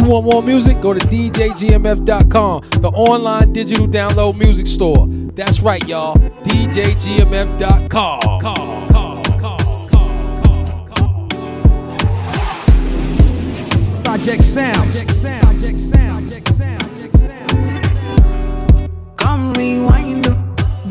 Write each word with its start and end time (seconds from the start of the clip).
You 0.00 0.06
want 0.08 0.24
more 0.24 0.42
music? 0.42 0.80
Go 0.80 0.94
to 0.94 1.00
DJGMF.com, 1.08 2.62
the 2.80 2.88
online 2.88 3.52
digital 3.52 3.86
download 3.86 4.38
music 4.38 4.66
store. 4.66 5.06
That's 5.34 5.60
right, 5.60 5.86
y'all. 5.86 6.14
DJGMF.com. 6.42 7.88
Call, 7.90 8.40
call, 8.40 8.40
call, 8.40 9.22
call, 9.38 9.58
call, 9.90 10.78
call. 10.86 11.28
Project 14.02 14.44
Sound. 14.44 14.90
Come 19.18 19.52
rewind, 19.52 20.26
oh. 20.28 20.34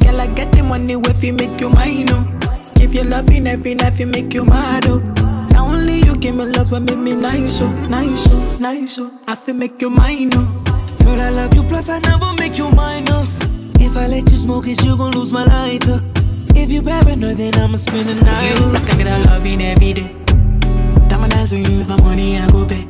Girl, 0.04 0.22
I 0.22 0.28
get 0.28 0.52
the 0.52 0.62
money 0.62 0.94
if 0.94 1.24
you 1.24 1.34
make 1.34 1.60
you 1.60 1.70
mine, 1.70 2.06
oh. 2.12 2.28
If 2.76 2.94
you 2.94 3.04
loving 3.06 3.48
every 3.48 3.74
night, 3.74 4.00
you 4.00 4.06
make 4.06 4.36
you 4.36 4.46
mad, 4.46 4.86
oh. 4.88 5.19
Give 6.20 6.36
me 6.36 6.46
love 6.46 6.74
and 6.74 6.86
make 6.86 6.98
me 6.98 7.14
nice, 7.14 7.62
oh, 7.62 7.72
nice, 7.88 8.28
oh, 8.30 8.58
nice, 8.60 9.00
oh. 9.00 9.10
I 9.26 9.36
feel 9.36 9.56
make 9.56 9.82
you 9.82 9.90
mine, 9.90 10.30
oh. 10.34 10.64
Girl, 11.04 11.22
I 11.22 11.30
love 11.30 11.54
you, 11.54 11.64
plus 11.64 11.88
I 11.88 12.00
never 12.00 12.34
make 12.34 12.58
you 12.58 12.70
minus. 12.72 13.40
Oh. 13.42 13.72
If 13.80 13.96
I 13.96 14.08
let 14.08 14.30
you 14.30 14.38
smoke 14.38 14.68
it, 14.68 14.84
you 14.84 14.98
gon' 14.98 15.12
lose 15.12 15.32
my 15.32 15.46
lighter. 15.46 16.02
Oh. 16.04 16.56
If 16.56 16.72
you 16.72 16.82
paranoid, 16.82 17.38
then 17.38 17.56
I'ma 17.56 17.78
spend 17.78 18.10
the 18.10 18.16
night. 18.16 18.50
You 18.50 18.56
think 18.80 19.04
that 19.04 19.28
I 19.28 19.32
love 19.32 19.46
you 19.46 19.60
every 19.62 19.94
day. 19.94 20.14
Diamond 21.08 21.32
dance 21.32 21.54
on 21.54 21.60
you, 21.64 21.84
for 21.86 21.98
money 22.04 22.38
I 22.38 22.48
go 22.50 22.66
pay. 22.66 22.89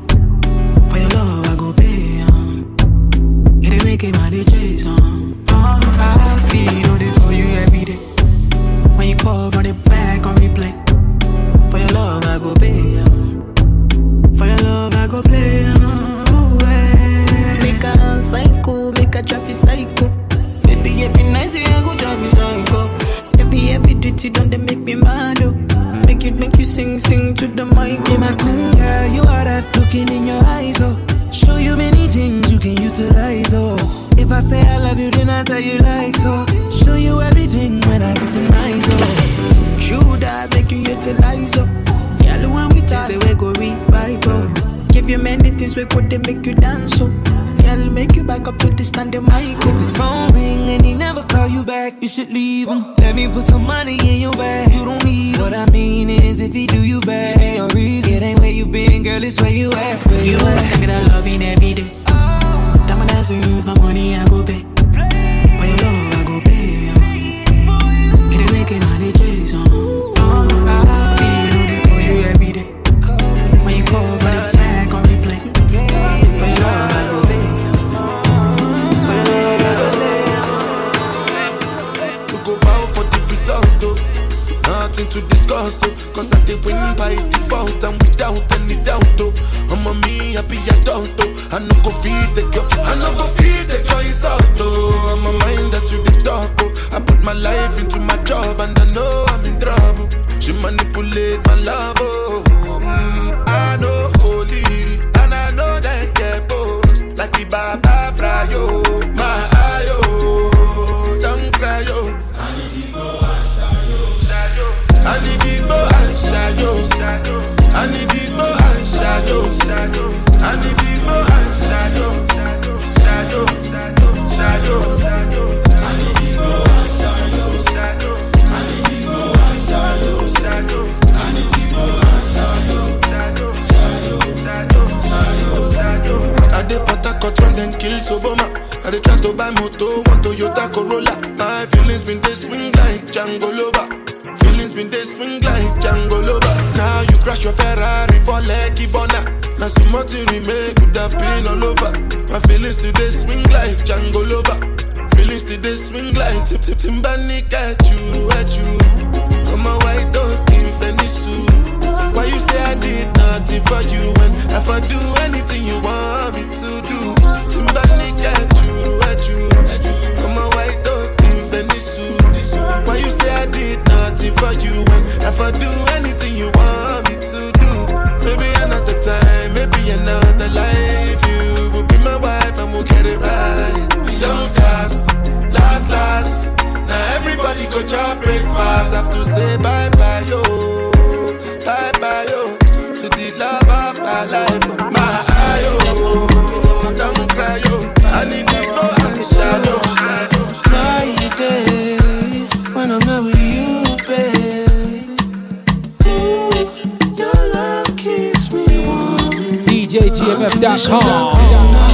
DJGMF.com. 209.89 211.88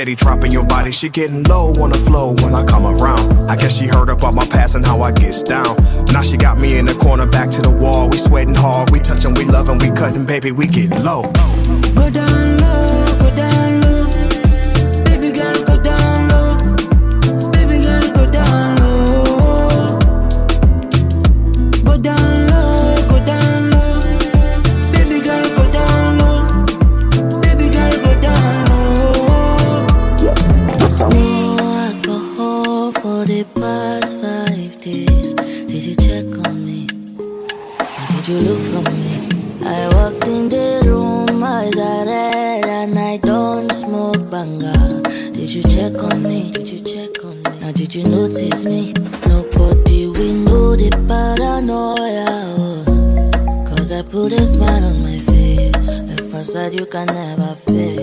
steady 0.00 0.14
dropping 0.14 0.50
your 0.50 0.64
body. 0.64 0.90
She 0.90 1.10
getting 1.10 1.42
low 1.42 1.74
on 1.74 1.90
the 1.90 1.98
flow 1.98 2.34
when 2.40 2.54
I 2.54 2.64
come 2.64 2.86
around. 2.86 3.50
I 3.50 3.56
guess 3.56 3.76
she 3.76 3.86
heard 3.86 4.08
about 4.08 4.32
my 4.32 4.46
past 4.46 4.74
and 4.74 4.86
how 4.86 5.02
I 5.02 5.12
gets 5.12 5.42
down. 5.42 5.76
Now 6.06 6.22
she 6.22 6.38
got 6.38 6.58
me 6.58 6.78
in 6.78 6.86
the 6.86 6.94
corner, 6.94 7.26
back 7.26 7.50
to 7.50 7.60
the 7.60 7.68
wall. 7.70 8.08
We 8.08 8.16
sweating 8.16 8.54
hard, 8.54 8.88
we 8.92 9.00
touching, 9.00 9.34
we 9.34 9.44
loving, 9.44 9.76
we 9.76 9.90
cutting, 9.90 10.24
baby, 10.24 10.52
we 10.52 10.68
get 10.68 10.88
low. 10.88 11.30
Go 11.94 12.08
down 12.08 12.58
low, 12.60 13.18
go 13.18 13.36
down 13.36 13.80
low. 13.82 13.89
Notice 48.32 48.64
me? 48.64 48.92
Nobody 49.26 50.06
we 50.06 50.32
know 50.32 50.76
the 50.76 50.90
paranoia. 51.08 52.26
oh. 52.58 53.64
Cause 53.68 53.92
I 53.92 54.02
put 54.02 54.32
a 54.32 54.46
smile 54.46 54.84
on 54.84 55.02
my 55.02 55.18
face. 55.18 55.98
A 55.98 56.16
facade 56.30 56.78
you 56.78 56.86
can 56.86 57.06
never 57.06 57.54
face. 57.66 57.99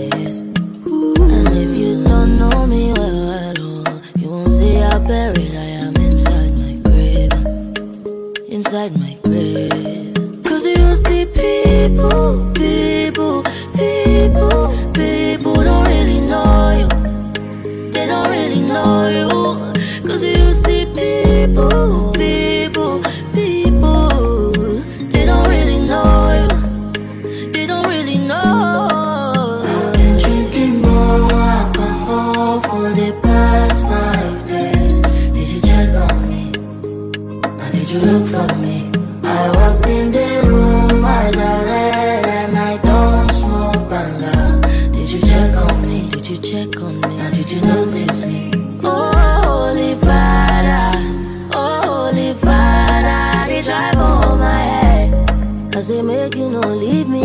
Make 56.02 56.36
you 56.36 56.48
no 56.50 56.60
leave 56.60 57.08
me 57.08 57.17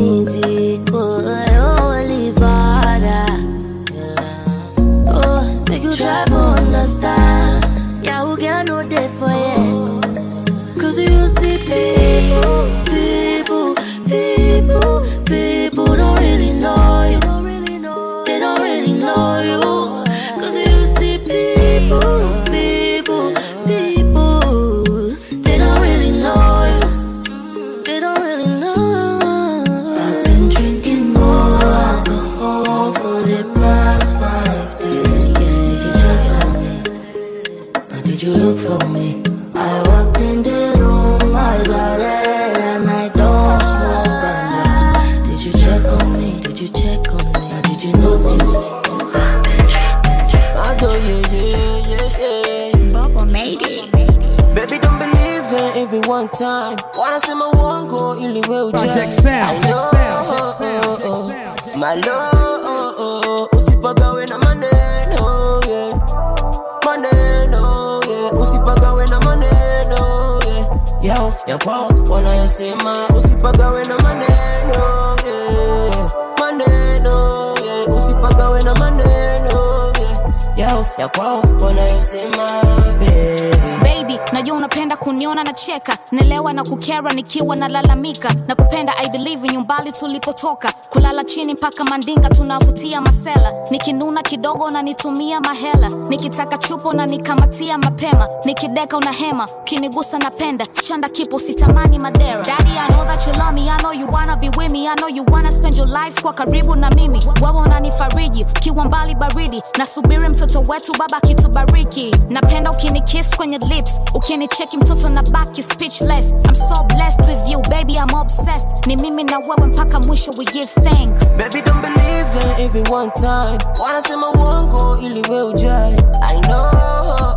wanayosema, 72.53 73.07
usipagawe 73.17 73.83
na 73.85 73.97
maneno, 73.97 75.15
yeah. 75.25 76.09
Maneno, 76.39 77.55
yeah. 77.65 77.97
Usipagawe 77.97 78.63
na 78.63 78.73
maneno, 78.75 79.91
yeah. 79.99 80.19
Yao, 80.55 80.85
ya 80.97 81.07
kwao, 81.07 81.43
wanayosema, 81.65 82.61
baby. 82.99 83.57
baby 83.83 84.19
najua 84.33 84.55
unapenda 84.83 84.97
kuniona 84.97 85.43
nacheka. 85.43 85.97
Nelewa 86.11 86.53
na 86.53 86.63
kukera 86.63 87.09
nikiwa 87.11 87.55
nalalamika. 87.55 88.33
Na 88.47 88.55
kupenda 88.55 88.93
i 88.97 89.09
believe 89.09 89.47
nyumbali 89.49 89.91
tulipotoka. 89.91 90.71
Kulala 90.89 91.23
chini 91.23 91.53
mpaka 91.53 91.83
mandinga 91.83 92.29
tunavutia 92.29 93.01
masela. 93.01 93.53
Nikinuna 93.71 94.21
kidogo 94.21 94.65
unanitumia 94.65 95.39
mahela. 95.41 95.89
Nikitaka 95.89 96.57
chupo 96.57 96.93
na 96.93 97.05
nikamatia 97.05 97.77
mapema. 97.77 98.27
Nikideka 98.45 98.97
unahema 98.97 99.47
ukinigusa 99.61 100.19
napenda. 100.19 100.65
Chanda 100.65 101.09
kipo 101.09 101.39
sitamani 101.39 101.99
madera. 101.99 102.43
Daddy, 102.43 102.71
I 102.77 102.87
know 102.89 103.05
that 103.05 103.27
you 103.27 103.33
love 103.33 103.53
me, 103.53 103.69
I 103.69 103.77
know 103.77 103.91
you 103.93 104.07
wanna 104.07 104.35
be 104.37 104.49
with 104.57 104.71
me. 104.71 104.87
I 104.87 104.95
know 104.95 105.07
you 105.09 105.23
wanna 105.31 105.51
spend 105.51 105.77
your 105.77 105.87
life 105.87 106.21
kwa 106.21 106.33
karibu 106.33 106.75
na 106.75 106.89
mimi. 106.89 107.19
Wewe 107.41 107.61
unanifariji 107.61 108.43
ukiwa 108.57 108.85
mbali 108.85 109.15
baridi. 109.15 109.61
Nasubiri 109.77 110.29
mtoto 110.29 110.59
wetu 110.59 110.91
baba 110.99 111.19
kitubariki 111.19 112.15
napenda 112.29 112.71
ukinikiss 112.71 113.35
kwenye 113.37 113.57
lips 113.57 113.99
ukinicheki 114.13 114.72
mtoto 114.77 115.09
na 115.09 115.23
baki 115.23 115.63
speechless 115.63 116.31
I'm 116.47 116.55
so 116.55 116.83
blessed 116.83 117.21
with 117.21 117.49
you 117.51 117.59
baby 117.69 117.93
I'm 117.93 118.13
obsessed 118.15 118.67
ni 118.87 118.95
mimi 118.95 119.23
na 119.23 119.37
wewe 119.39 119.67
mpaka 119.67 119.99
mwisho 119.99 120.31
we 120.37 120.45
give 120.45 120.67
thanks 120.67 121.23
Baby, 121.37 121.61
don't 121.61 121.81
believe 121.81 122.25
that 122.39 122.59
every 122.59 122.83
one 122.91 123.11
time. 123.11 123.57
Wanasema 123.83 124.29
uongo 124.31 124.97
ili 125.01 125.21
we 125.29 125.41
ujai. 125.43 125.93
I 126.21 126.39
know, 126.41 126.71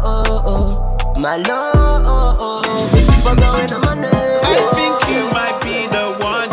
Uh 0.05 0.47
oh. 0.47 0.97
my 1.19 1.37
love. 1.37 2.93
Usipagawe 2.95 3.66
na 3.71 3.78
maneno. 3.78 4.40
I 4.43 4.75
think 4.75 5.16
you 5.16 5.25
might 5.33 5.61
be 5.64 5.87
the 5.88 6.25
one. 6.25 6.50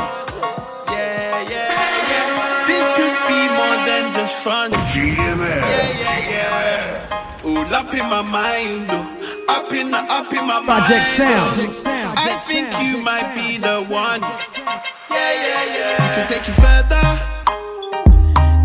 Yeah, 0.91 1.49
yeah, 1.49 2.11
yeah. 2.11 2.65
This 2.65 2.91
could 2.95 3.17
be 3.27 3.49
more 3.49 3.77
than 3.85 4.13
just 4.13 4.33
fun. 4.35 4.71
GMS. 4.71 5.39
Yeah, 5.39 6.29
yeah, 6.29 6.31
yeah. 6.31 7.59
All 7.59 7.75
up 7.75 7.93
in 7.93 8.05
my 8.09 8.21
mind, 8.21 8.87
oh. 8.89 9.12
Up 9.53 9.71
in 9.71 9.91
the, 9.91 9.97
up 9.97 10.33
in 10.33 10.47
my 10.47 10.59
Project 10.65 11.19
mind. 11.19 11.75
Sound. 11.75 12.17
I 12.17 12.31
think 12.47 12.67
you 12.81 12.97
might 13.01 13.29
be 13.35 13.57
the 13.57 13.85
one. 13.85 14.21
Yeah, 14.21 15.31
yeah, 15.45 15.77
yeah. 15.77 15.95
We 16.01 16.07
can 16.15 16.25
take 16.27 16.45
you 16.49 16.55
further. 16.65 17.05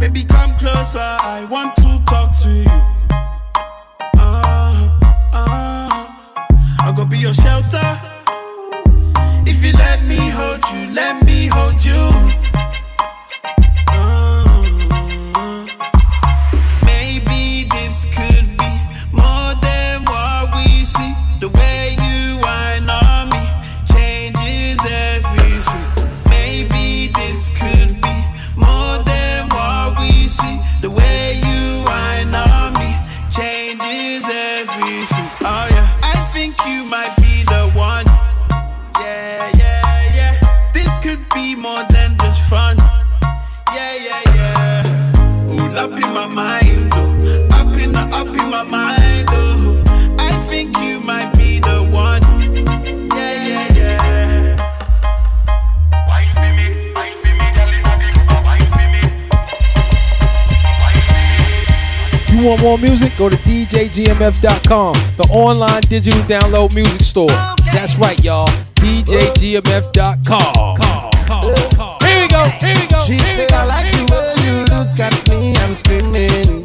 Baby, 0.01 0.25
come 0.25 0.55
closer. 0.57 0.99
I 1.37 1.47
want 1.51 1.77
to 1.77 1.91
talk 2.07 2.33
to 2.43 2.51
you. 2.51 2.77
Uh, 4.17 4.89
uh, 5.35 6.07
I'll 6.81 6.95
go 6.95 7.05
be 7.05 7.19
your 7.19 7.35
shelter. 7.35 7.89
If 9.47 9.65
you 9.65 9.73
let 9.73 10.05
me 10.05 10.17
hold 10.39 10.63
you, 10.73 10.95
let 10.95 11.25
me 11.27 11.49
hold 11.49 11.85
you. 11.85 12.48
Want 62.63 62.81
more 62.81 62.89
music? 62.89 63.17
Go 63.17 63.29
to 63.29 63.37
DJGMF.com, 63.37 64.95
the 65.17 65.29
online 65.31 65.83
digital 65.83 66.21
download 66.23 66.75
music 66.75 67.01
store. 67.01 67.29
That's 67.73 67.97
right, 67.97 68.19
y'all. 68.23 68.49
DJGMF.com. 68.77 70.55
Here 72.01 72.21
we 72.21 72.29
go, 72.29 72.45
here 72.61 72.77
we 72.77 72.87
go. 72.87 73.01
She 73.03 73.15
here 73.15 73.23
we 73.23 73.35
said, 73.37 73.51
go, 73.51 73.57
I 73.57 73.65
like 73.65 73.93
the 73.93 74.05
way 74.13 74.35
you 74.47 74.65
look 74.65 74.99
at 74.99 75.29
me, 75.29 75.57
I'm 75.57 75.75
screaming. 75.75 76.58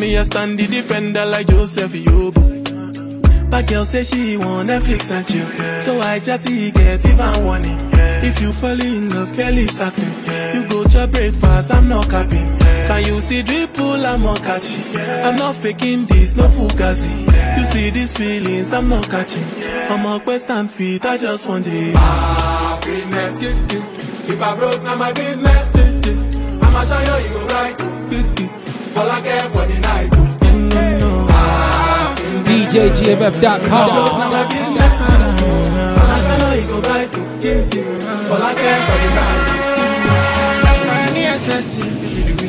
Mean 0.00 0.16
I 0.16 0.22
stand 0.22 0.58
the 0.58 0.66
defender 0.66 1.26
like 1.26 1.46
Joseph 1.48 1.92
Yobo. 1.92 3.50
But 3.50 3.66
girl 3.66 3.84
say 3.84 4.04
she 4.04 4.38
want 4.38 4.70
Netflix 4.70 5.10
and 5.10 5.26
chill, 5.28 5.46
so 5.78 6.00
I 6.00 6.18
chatty 6.20 6.70
get 6.70 7.04
even 7.04 7.44
warning. 7.44 7.78
If 7.92 8.40
you 8.40 8.50
fall 8.50 8.80
in 8.80 9.10
love, 9.10 9.30
Kelly 9.34 9.66
satin. 9.66 10.08
You 10.54 10.66
go 10.68 10.84
to 10.84 11.06
breakfast, 11.06 11.70
I'm 11.74 11.90
not 11.90 12.08
capping. 12.08 12.58
Can 12.60 13.04
you 13.04 13.20
see 13.20 13.42
dripple, 13.42 14.02
I'm 14.06 14.22
not 14.22 14.38
catching. 14.38 14.98
I'm 14.98 15.36
not 15.36 15.54
faking 15.56 16.06
this, 16.06 16.34
no 16.34 16.44
fugazi. 16.48 17.58
You 17.58 17.64
see 17.66 17.90
these 17.90 18.16
feelings, 18.16 18.72
I'm 18.72 18.88
not 18.88 19.04
catching. 19.10 19.44
I'm 19.90 20.06
a 20.06 20.18
quest 20.18 20.48
and 20.48 20.70
feet, 20.70 21.04
I 21.04 21.18
just 21.18 21.46
want 21.46 21.66
it. 21.68 21.94
Happiness. 21.94 23.42
If 24.30 24.40
I 24.40 24.56
broke, 24.56 24.82
now 24.82 24.96
my 24.96 25.12
business. 25.12 25.76
I'ma 26.64 26.84
show 26.84 27.18
you, 27.18 27.28
you 27.28 27.34
go 27.34 27.46
right. 27.48 27.80
All 28.96 29.10
I 29.10 29.20
care 29.22 29.40
for 29.50 29.66
the 29.66 29.78
night. 29.78 29.89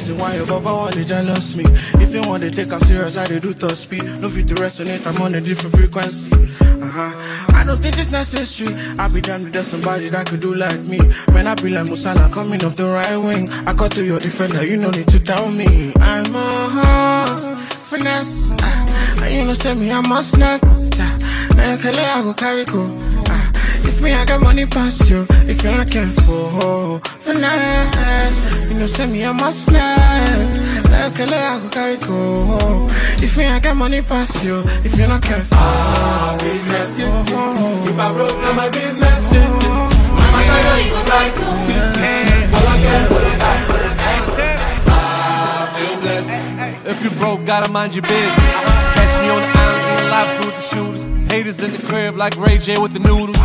Reason 0.01 0.17
why 0.17 0.35
your 0.35 0.45
baba 0.45 0.69
jealous 1.03 1.55
me. 1.55 1.63
If 2.01 2.13
you 2.13 2.21
want 2.27 2.43
to 2.43 2.49
take 2.49 2.71
serious, 2.83 3.17
I 3.17 3.25
do 3.25 3.53
speed. 3.75 4.03
No 4.19 4.29
fit 4.29 4.47
to 4.49 4.55
resonate, 4.55 5.05
I'm 5.05 5.21
on 5.21 5.35
a 5.35 5.41
different 5.41 5.75
frequency. 5.75 6.31
Uh-huh. 6.61 7.55
I 7.55 7.63
don't 7.65 7.79
think 7.81 7.97
it's 7.97 8.11
necessary. 8.11 8.75
I 8.97 9.07
be 9.07 9.21
somebody 9.63 10.09
that 10.09 10.27
could 10.27 10.41
do 10.41 10.53
like 10.55 10.79
me. 10.81 10.99
I 11.47 11.55
be 11.55 11.69
like 11.69 11.85
Musala 11.85 12.31
coming 12.33 12.63
off 12.63 12.75
the 12.75 12.85
right 12.85 13.17
wing. 13.17 13.49
I 13.67 13.73
cut 13.73 13.91
to 13.93 14.03
your 14.03 14.19
defender, 14.19 14.65
you 14.65 14.77
no 14.77 14.89
need 14.89 15.07
to 15.09 15.19
tell 15.19 15.49
me. 15.51 15.93
I'm 15.97 16.35
a 16.35 16.69
horse, 16.75 17.80
finesse. 17.91 18.53
Ah, 18.61 18.85
and 19.23 19.35
you 19.35 19.45
know, 19.45 19.53
say 19.53 19.73
me, 19.75 19.91
I 19.91 19.99
must 20.01 20.37
not. 20.37 20.59
Ah, 20.63 21.17
Now, 21.55 21.77
Kele, 21.77 21.99
I 21.99 22.21
go 22.23 22.33
carry 22.33 22.63
go. 22.65 22.83
Ah, 23.27 23.51
If 23.83 24.01
me, 24.01 24.13
I 24.13 24.23
got 24.25 24.41
money 24.41 24.65
past 24.65 25.09
you. 25.09 25.27
If 25.51 25.61
you're 25.63 25.75
not 25.75 25.89
careful, 25.91 26.99
finesse. 27.19 28.39
You 28.69 28.75
know, 28.79 28.87
say 28.87 29.07
me, 29.07 29.25
I 29.25 29.31
must 29.33 29.69
not. 29.71 30.49
Now, 30.89 31.09
Kele, 31.17 31.35
I 31.35 31.59
go 31.61 31.69
carry 31.69 31.97
go. 31.97 32.87
If 33.25 33.37
me, 33.37 33.45
I 33.45 33.59
got 33.59 33.75
money 33.75 34.01
past 34.01 34.41
you. 34.43 34.63
If 34.85 34.97
you're 34.97 35.07
not 35.09 35.21
careful. 35.21 35.57
Happiness. 35.57 36.99
If 36.99 37.99
I 37.99 38.13
broke, 38.13 38.37
now 38.41 38.53
my 38.53 38.69
business. 38.69 39.33
I'ma 39.35 40.39
show 40.47 40.75
you, 40.77 40.85
you 40.85 40.91
go 40.95 41.01
right. 41.11 41.37
All 42.55 42.67
I 42.71 42.75
care 42.83 43.05
for 43.11 43.19
the 43.25 43.33
night. 43.43 43.80
Broke, 47.35 47.45
gotta 47.45 47.71
mind 47.71 47.93
your 47.93 48.03
business. 48.03 48.35
Catch 48.93 49.21
me 49.21 49.29
on 49.29 49.41
the 49.41 49.59
island 49.59 49.99
eating 49.99 50.09
lobster 50.09 50.45
with 50.45 50.55
the 50.55 50.61
shooters. 50.61 51.31
Haters 51.31 51.61
in 51.61 51.71
the 51.71 51.87
crib 51.87 52.15
like 52.15 52.35
Ray 52.37 52.57
J 52.57 52.77
with 52.77 52.93
the 52.93 52.99
noodles. 52.99 53.37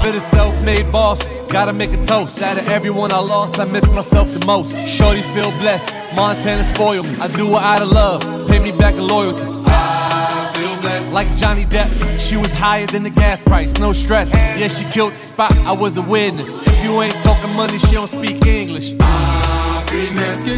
For 0.00 0.10
the 0.10 0.20
self-made 0.20 0.90
boss, 0.90 1.46
gotta 1.46 1.72
make 1.72 1.92
a 1.92 2.02
toast. 2.04 2.42
Out 2.42 2.58
of 2.58 2.68
everyone 2.68 3.12
I 3.12 3.18
lost, 3.18 3.58
I 3.58 3.64
miss 3.64 3.88
myself 3.90 4.32
the 4.32 4.44
most. 4.46 4.76
Shorty 4.86 5.22
feel 5.22 5.50
blessed, 5.58 5.94
Montana 6.16 6.64
spoiled 6.64 7.06
me. 7.08 7.16
I 7.20 7.28
do 7.28 7.48
it 7.48 7.62
out 7.62 7.82
of 7.82 7.88
love, 7.90 8.22
pay 8.48 8.58
me 8.58 8.72
back 8.72 8.94
in 8.94 9.06
loyalty. 9.06 9.44
I 9.66 10.52
feel 10.54 10.76
blessed. 10.80 11.12
Like 11.12 11.34
Johnny 11.36 11.64
Depp, 11.64 11.88
she 12.18 12.36
was 12.36 12.52
higher 12.52 12.86
than 12.86 13.02
the 13.02 13.10
gas 13.10 13.42
price, 13.44 13.78
no 13.78 13.92
stress. 13.92 14.34
Yeah, 14.34 14.68
she 14.68 14.84
killed 14.86 15.12
the 15.12 15.18
spot, 15.18 15.52
I 15.58 15.72
was 15.72 15.96
a 15.98 16.02
witness. 16.02 16.56
If 16.56 16.84
you 16.84 17.00
ain't 17.00 17.20
talking 17.20 17.54
money, 17.54 17.78
she 17.78 17.92
don't 17.92 18.08
speak 18.08 18.44
English. 18.46 18.92
Happiness. 19.00 20.48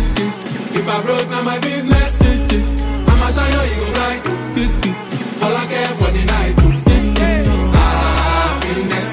If 0.77 0.89
I 0.89 1.03
broke, 1.03 1.29
now 1.29 1.43
my 1.43 1.59
business. 1.61 2.24
The 6.15 6.25
night. 6.25 6.55
Happiness. 7.75 9.11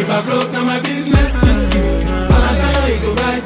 If 0.00 0.08
I 0.10 0.20
broke, 0.26 0.52
now 0.52 0.64
my 0.64 0.80
business. 0.80 1.32
I'ma 1.42 2.50
show 2.60 2.86
you, 2.86 2.96
you 3.02 3.12
right. 3.22 3.44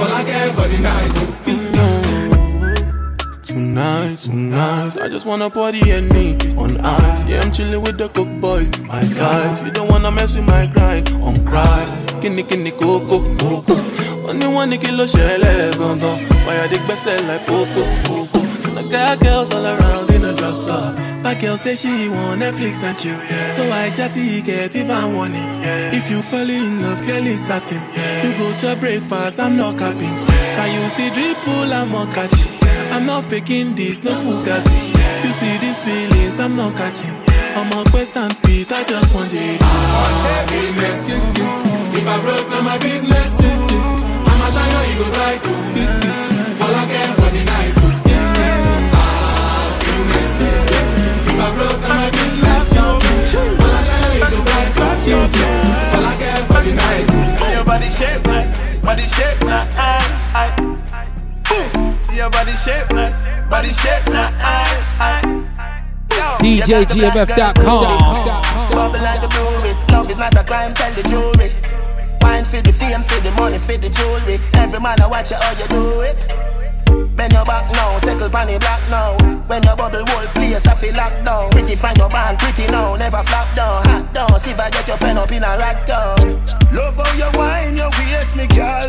All 0.00 0.12
I 0.12 0.22
for 0.56 0.68
the 0.68 0.78
night. 0.82 1.12
Tonight, 3.42 4.18
tonight, 4.18 4.98
I 4.98 5.08
just 5.08 5.26
wanna 5.26 5.50
party 5.50 5.90
and 5.90 6.08
me 6.12 6.36
on 6.56 6.80
ice. 6.80 7.26
Yeah, 7.26 7.40
I'm 7.40 7.50
chilling 7.50 7.82
with 7.82 7.98
the 7.98 8.08
cook 8.08 8.28
boys, 8.40 8.70
my 8.82 9.02
guys. 9.14 9.60
You 9.62 9.72
don't 9.72 9.88
wanna 9.88 10.10
mess 10.10 10.36
with 10.36 10.46
my 10.46 10.66
grind 10.66 11.10
on 11.14 11.34
Christ. 11.44 11.94
Kini 12.20 12.42
kini 12.42 12.70
koko 12.70 13.18
koko. 13.36 13.74
Only 14.28 14.46
one 14.46 14.78
kilo 14.78 15.06
shele 15.06 15.72
gongon. 15.72 16.20
Why 16.46 16.58
are 16.58 16.68
they 16.68 16.78
best 16.86 17.06
like 17.06 17.46
poco 17.46 17.82
poco? 18.04 18.39
I 18.78 18.82
got 18.88 19.20
girls 19.20 19.52
all 19.52 19.66
around 19.66 20.10
in 20.10 20.24
a 20.24 20.34
drop 20.34 20.66
top. 20.66 20.96
But 21.22 21.40
girl 21.40 21.56
say 21.56 21.74
she 21.74 22.08
want 22.08 22.40
Netflix 22.40 22.82
and 22.82 22.98
chill. 22.98 23.18
So 23.50 23.70
I 23.70 23.90
chatty 23.90 24.40
get 24.42 24.74
even 24.74 25.14
warning. 25.14 25.44
If 25.92 26.10
you 26.10 26.22
fall 26.22 26.48
in 26.48 26.82
love, 26.82 27.02
Kelly 27.02 27.36
satin. 27.36 27.82
You 28.24 28.36
go 28.38 28.56
to 28.58 28.76
breakfast, 28.80 29.38
I'm 29.38 29.56
not 29.56 29.76
capping. 29.78 30.16
Can 30.56 30.68
you 30.74 30.88
see 30.88 31.10
dripple, 31.10 31.72
I'm 31.72 31.90
not 31.90 32.12
catching. 32.14 32.52
I'm 32.92 33.06
not 33.06 33.24
faking 33.24 33.74
this, 33.74 34.02
no 34.02 34.12
fugazi. 34.12 34.94
You 35.24 35.32
see 35.32 35.58
these 35.58 35.80
feelings, 35.82 36.40
I'm 36.40 36.56
not 36.56 36.74
catching. 36.76 37.14
I'm 37.56 37.70
a 37.72 37.84
quest 37.90 38.16
and 38.16 38.34
feet, 38.36 38.72
I 38.72 38.82
just 38.84 39.14
want 39.14 39.30
it. 39.32 39.60
If 41.92 42.06
I 42.06 42.20
broke, 42.22 42.48
now 42.48 42.62
my 42.62 42.78
business. 42.78 43.40
I'ma 43.40 44.48
show 44.50 44.82
you, 44.82 44.98
you 44.98 45.04
go 45.04 45.18
right. 45.18 45.69
shape 59.10 59.40
now, 59.42 59.66
I, 59.76 59.98
See 62.00 62.16
your 62.16 62.30
body 62.30 62.52
shape 62.52 62.90
now, 62.92 63.10
body 63.50 63.72
shape 63.72 64.06
now, 64.06 64.30
DJGMF.com. 66.40 67.84
Bubble 68.72 69.00
like 69.00 69.20
the 69.20 69.28
brewery. 69.28 69.74
Love 69.90 70.10
is 70.10 70.18
not 70.18 70.34
a 70.36 70.42
crime, 70.44 70.72
tell 70.74 70.92
the 70.94 71.02
jury. 71.02 71.50
Mind 72.22 72.46
for 72.46 72.60
the 72.62 72.72
fame, 72.72 73.02
for 73.02 73.20
the 73.20 73.30
money, 73.32 73.58
for 73.58 73.76
the 73.76 73.90
jewelry. 73.90 74.38
Every 74.54 74.80
man, 74.80 75.00
I 75.00 75.06
watch 75.06 75.30
you 75.30 75.36
how 75.36 75.52
you 75.60 75.68
do 75.68 76.00
it. 76.00 76.49
Bend 77.20 77.34
your 77.34 77.44
back 77.44 77.70
now, 77.74 77.98
settle 77.98 78.30
pan 78.30 78.48
the 78.48 78.58
black 78.58 78.80
now. 78.88 79.12
When 79.46 79.62
your 79.62 79.76
bubble 79.76 80.06
whole 80.08 80.26
place, 80.32 80.66
I 80.66 80.74
feel 80.74 80.96
locked 80.96 81.22
down. 81.22 81.50
Pretty 81.50 81.76
find 81.76 81.94
your 81.98 82.08
band, 82.08 82.38
pretty 82.38 82.64
now, 82.72 82.96
never 82.96 83.22
flop 83.24 83.54
down, 83.54 83.84
hot 83.84 84.14
down. 84.14 84.40
See 84.40 84.52
if 84.52 84.58
I 84.58 84.70
get 84.70 84.88
your 84.88 84.96
friend 84.96 85.18
up 85.18 85.30
in 85.30 85.44
a 85.44 85.52
rack 85.60 85.84
down. 85.84 86.16
Love 86.72 86.96
how 86.96 87.12
you 87.20 87.28
wine, 87.36 87.76
your 87.76 87.90
waist, 88.00 88.38
me 88.38 88.46
girl. 88.56 88.88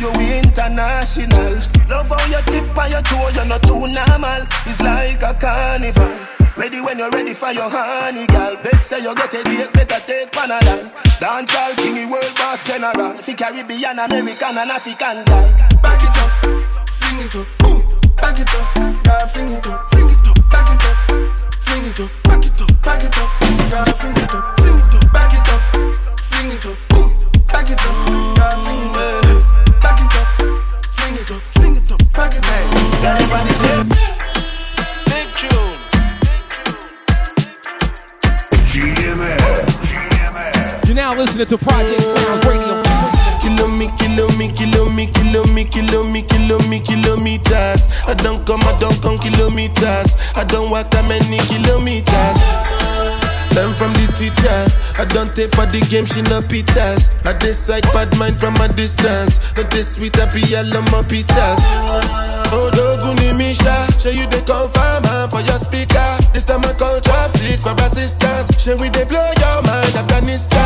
You 0.00 0.08
international. 0.16 1.60
Love 1.92 2.08
how 2.08 2.24
you 2.32 2.40
tip 2.48 2.72
on 2.72 2.90
your 2.90 3.02
toe, 3.02 3.28
you're 3.36 3.44
not 3.44 3.62
too 3.62 3.84
normal. 3.84 4.48
It's 4.64 4.80
like 4.80 5.20
a 5.20 5.34
carnival. 5.36 6.16
Ready 6.56 6.80
when 6.80 6.96
you're 6.96 7.10
ready 7.10 7.34
for 7.34 7.52
your 7.52 7.68
honey, 7.68 8.26
girl. 8.28 8.56
Bet 8.64 8.82
say 8.82 9.02
you 9.02 9.14
get 9.14 9.34
a 9.34 9.44
date, 9.44 9.72
better 9.74 10.00
take 10.06 10.32
Panadol. 10.32 10.88
Dance 11.20 11.54
all 11.54 11.74
king, 11.74 12.08
world 12.08 12.32
boss 12.34 12.64
general. 12.64 13.18
See 13.20 13.34
Caribbean, 13.34 13.98
American, 13.98 14.56
and 14.56 14.70
African 14.70 15.22
girl. 15.26 15.48
Back 15.82 16.00
it 16.00 16.16
up, 16.16 16.87
fling 17.08 17.26
it 17.26 17.34
up, 17.36 17.46
boom. 17.58 17.78
Back 18.16 18.38
it 18.38 18.54
up, 18.54 18.74
girl, 19.04 19.28
fling 19.28 19.50
it 19.50 19.66
up, 19.66 19.90
fling 19.90 20.08
it 20.08 20.28
up, 20.28 20.50
back 20.50 20.68
it 20.68 20.84
up, 20.84 20.96
fling 21.62 21.84
it 21.84 22.00
up, 22.00 22.10
back 22.24 22.44
it 22.44 22.60
up, 22.60 22.82
back 22.82 23.04
it 23.04 23.18
up, 23.18 23.30
girl, 23.70 23.84
fling 23.94 24.16
it 24.16 24.34
up, 24.34 24.60
fling 24.60 24.76
it 24.76 24.94
up, 24.94 25.12
back 25.12 25.32
it 25.32 25.48
up, 25.48 25.60
fling 26.20 26.50
it 26.52 26.66
up, 26.66 26.76
boom. 26.88 27.08
Back 27.48 27.70
it 27.70 27.80
up, 27.80 27.94
girl, 28.36 28.56
fling 28.64 28.80
it 28.80 28.96
up, 28.96 29.80
back 29.80 30.00
it 30.00 30.16
up, 30.16 30.26
fling 30.92 31.14
it 31.14 31.30
up, 31.30 31.40
fling 31.54 31.76
it 31.76 31.92
up, 31.92 32.00
back 32.12 32.34
it 32.34 32.44
up. 32.44 32.52
Everybody 33.04 33.52
say. 33.54 33.84
Big 35.06 35.28
tune. 35.38 35.76
You're 40.86 40.96
now 40.96 41.14
listening 41.14 41.46
to 41.46 41.58
Project 41.58 42.02
Sounds 42.02 42.44
Radio. 42.46 42.87
Me, 43.78 43.86
kilo 43.96 44.26
me, 44.38 44.50
kilo 44.50 44.90
me, 44.90 45.06
kilo 45.06 45.44
me, 45.54 45.64
kilo 45.64 46.02
me, 46.10 46.22
kilo 46.22 46.58
me, 46.66 46.80
kilometers. 46.80 47.86
I 48.08 48.14
don't 48.14 48.44
come, 48.44 48.60
I 48.66 48.76
don't 48.80 49.00
come 49.00 49.18
kilometers. 49.18 50.18
I 50.34 50.42
don't 50.42 50.68
walk 50.72 50.90
that 50.90 51.06
many 51.06 51.38
kilometers. 51.46 52.38
Learn 53.54 53.70
from 53.78 53.94
the 53.94 54.10
teacher. 54.18 54.58
I 54.98 55.06
don't 55.06 55.30
take 55.30 55.54
for 55.54 55.62
the 55.70 55.78
game, 55.86 56.06
she 56.10 56.22
no 56.26 56.42
pitas. 56.42 57.06
I 57.22 57.38
decide 57.38 57.86
bad 57.94 58.10
mind 58.18 58.40
from 58.40 58.58
a 58.58 58.66
distance. 58.66 59.38
Not 59.54 59.70
this 59.70 59.94
sweet, 59.94 60.18
I 60.18 60.26
be 60.34 60.42
all 60.58 60.66
on 60.74 60.82
my 60.90 61.06
pitas. 61.06 61.62
Oh, 62.50 62.74
Doguni 62.74 63.30
Misha, 63.38 63.86
show 64.02 64.10
you 64.10 64.26
the 64.26 64.42
confirm 64.42 65.06
ah, 65.06 65.30
for 65.30 65.38
your 65.46 65.58
speaker. 65.62 66.18
This 66.34 66.44
time 66.44 66.66
I 66.66 66.74
call 66.74 66.98
chopsticks 66.98 67.62
for 67.62 67.78
assistance. 67.78 68.58
Show 68.58 68.74
we 68.82 68.90
they 68.90 69.04
blow 69.06 69.22
your 69.38 69.62
mind, 69.62 69.94
Afghanistan. 69.94 70.57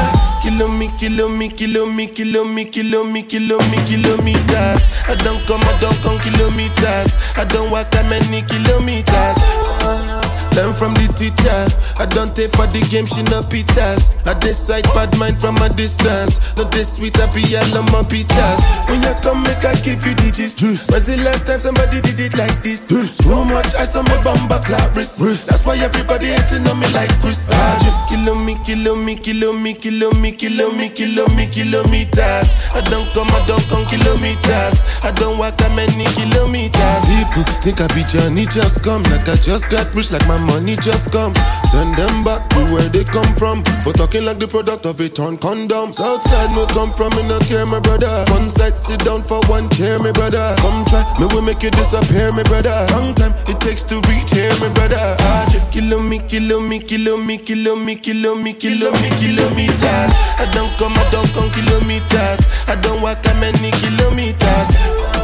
Kilo 0.98 1.28
me, 1.28 1.48
kilo 1.48 1.86
me, 1.86 2.06
kilo 2.06 2.44
me, 2.44 2.64
kilo 2.64 3.04
me, 3.04 3.22
kilo 3.22 3.58
me, 3.58 3.76
kilo 3.86 4.06
me, 4.22 4.24
kilometers. 4.24 4.82
I 5.08 5.14
don't 5.24 5.40
come, 5.46 5.60
I 5.62 5.78
don't 5.80 5.96
come 6.02 6.18
kilometers. 6.18 7.14
I 7.36 7.44
don't 7.44 7.70
walk 7.72 7.90
that 7.90 8.06
many 8.08 8.42
kilometers. 8.42 10.31
Learn 10.54 10.72
from 10.74 10.92
the 10.94 11.08
teacher. 11.16 11.60
I 11.96 12.06
don't 12.06 12.34
take 12.36 12.52
for 12.52 12.66
the 12.68 12.80
game, 12.92 13.06
she 13.06 13.22
no 13.32 13.40
pitas. 13.40 14.12
I 14.28 14.36
decide 14.38 14.84
bad 14.92 15.16
mind 15.18 15.40
from 15.40 15.56
a 15.64 15.68
distance. 15.68 16.36
Not 16.56 16.70
this 16.72 16.96
sweet, 16.96 17.16
I 17.20 17.26
be 17.32 17.40
all 17.56 17.78
on 17.78 17.86
my 17.88 18.04
pitas. 18.04 18.60
When 18.88 19.00
you 19.00 19.14
come, 19.24 19.42
make 19.48 19.64
I 19.64 19.74
give 19.80 20.04
you 20.04 20.14
digits. 20.14 20.60
When's 20.60 21.08
the 21.08 21.16
last 21.24 21.46
time 21.46 21.60
somebody 21.60 22.00
did 22.04 22.20
it 22.20 22.36
like 22.36 22.62
this? 22.62 22.88
Too 22.88 23.44
much 23.48 23.72
ice 23.74 23.96
on 23.96 24.04
my 24.04 24.18
bumper 24.22 24.60
clap 24.60 24.94
wrist. 24.96 25.18
That's 25.18 25.64
why 25.64 25.76
everybody 25.80 26.32
hating 26.32 26.68
on 26.68 26.76
me 26.78 26.88
like 26.92 27.12
Chris. 27.24 27.48
Ah, 27.52 28.06
Kilo 28.08 28.34
me, 28.34 28.56
kilo 28.64 28.94
me, 28.96 29.16
kilo 29.16 29.52
me, 29.52 29.74
kilo 29.74 30.12
me, 30.20 30.32
kilo 30.32 30.70
me, 30.76 30.88
kilo 30.90 31.26
me, 31.32 31.46
kilometers. 31.48 32.48
I 32.76 32.80
don't 32.92 33.08
come, 33.16 33.30
I 33.32 33.40
don't 33.48 33.64
come 33.68 33.84
kilometers. 33.88 34.76
I 35.02 35.10
don't 35.16 35.38
walk 35.38 35.56
that 35.58 35.72
many 35.74 36.06
kilometers. 36.16 37.02
People 37.08 37.44
think 37.64 37.80
I 37.80 37.88
be 37.94 38.04
Johnny 38.04 38.46
just 38.46 38.82
come. 38.82 39.02
Like 39.08 39.28
I 39.28 39.36
just 39.36 39.70
got 39.70 39.88
rich, 39.94 40.10
like 40.12 40.26
my 40.28 40.38
money 40.46 40.76
just 40.76 41.12
come. 41.12 41.34
Send 41.70 41.94
them 41.94 42.24
back 42.24 42.48
to 42.50 42.60
where 42.72 42.88
they 42.88 43.04
come 43.04 43.28
from. 43.34 43.64
For 43.82 43.92
talking 43.92 44.24
like 44.24 44.38
the 44.38 44.48
product 44.48 44.86
of 44.86 45.00
a 45.00 45.08
torn 45.08 45.38
condom. 45.38 45.92
Southside 45.92 46.50
no 46.56 46.66
come 46.66 46.92
from, 46.92 47.10
me 47.16 47.26
no 47.28 47.38
care, 47.40 47.66
my 47.66 47.80
brother. 47.80 48.24
One 48.28 48.48
side, 48.50 48.76
sit 48.82 49.00
down 49.00 49.22
for 49.22 49.40
one 49.48 49.68
chair, 49.70 49.98
my 49.98 50.12
brother. 50.12 50.54
Come 50.58 50.84
try, 50.86 51.02
me 51.18 51.26
will 51.32 51.42
make 51.42 51.62
you 51.62 51.70
disappear, 51.70 52.32
my 52.32 52.42
brother. 52.44 52.74
Long 52.92 53.14
time 53.14 53.34
it 53.48 53.60
takes 53.60 53.84
to 53.84 53.96
reach 54.08 54.30
here, 54.30 54.52
my 54.60 54.68
brother. 54.74 55.00
Ah, 55.20 55.46
kilo 55.70 56.00
me, 56.00 56.18
kilo 56.28 56.60
me, 56.60 56.78
kilo 56.78 57.16
me, 57.16 57.38
kilo 57.38 57.76
me, 57.76 57.96
kilo 57.96 58.34
me, 58.34 58.52
kilo 58.52 58.90
me, 59.00 59.08
kilometers. 59.20 60.12
I 60.38 60.46
don't 60.52 60.70
come, 60.78 60.92
I 60.96 61.04
don't 61.10 61.30
come 61.32 61.50
kilometers. 61.50 62.40
I 62.68 62.76
don't 62.80 63.00
walk 63.02 63.22
that 63.22 63.36
many 63.40 63.70
kilometers. 63.80 65.21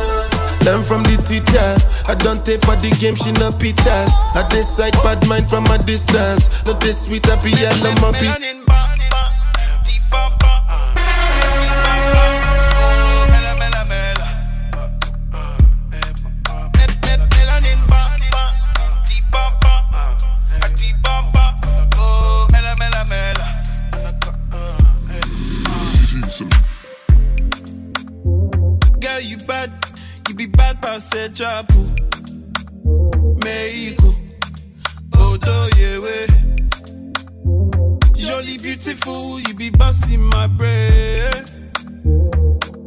Learn 0.65 0.83
from 0.83 1.03
the 1.05 1.17
teacher. 1.25 1.71
I 2.11 2.15
don't 2.15 2.45
take 2.45 2.65
for 2.65 2.77
the 2.77 2.91
game, 3.01 3.15
she 3.15 3.33
no 3.33 3.51
pitas. 3.51 4.11
I 4.35 4.47
decide 4.49 4.95
bad 5.05 5.27
mind 5.29 5.49
from 5.49 5.67
a 5.67 5.79
distance. 5.79 6.49
Not 6.67 6.81
this 6.81 7.05
sweet, 7.05 7.29
I 7.29 7.37
be 7.43 7.53
all 7.67 7.87
on 7.87 8.78
be 30.89 30.95
bad 30.95 31.01
past 31.01 31.15
chapu. 31.35 31.81
Mexico, 33.45 34.15
Odo. 35.19 35.69
Jolly 38.15 38.59
beautiful, 38.59 39.41
you 39.41 39.55
be 39.55 39.71
busting 39.71 40.21
my 40.23 40.47
brain. 40.47 41.45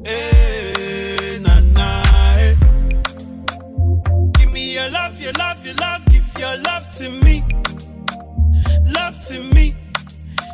Hey, 0.06 1.40
na 1.42 1.60
na. 1.60 2.04
eh. 2.38 2.56
Give 4.38 4.52
me 4.52 4.74
your 4.74 4.90
love, 4.92 5.22
your 5.22 5.34
love, 5.34 5.66
your 5.66 5.76
love, 5.76 6.06
give 6.12 6.28
your 6.40 6.58
love 6.58 6.90
to 6.98 7.10
me. 7.10 7.44
Love 8.94 9.20
to 9.28 9.40
me. 9.56 9.76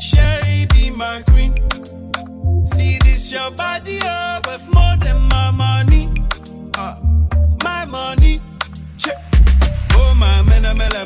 Sherry 0.02 0.66
be 0.74 0.92
my 0.92 1.22
queen. 1.28 1.54
See 2.66 2.98
this 3.04 3.32
your 3.32 3.52
body 3.52 4.00
up 4.04 4.46
worth 4.48 4.74
more 4.74 4.87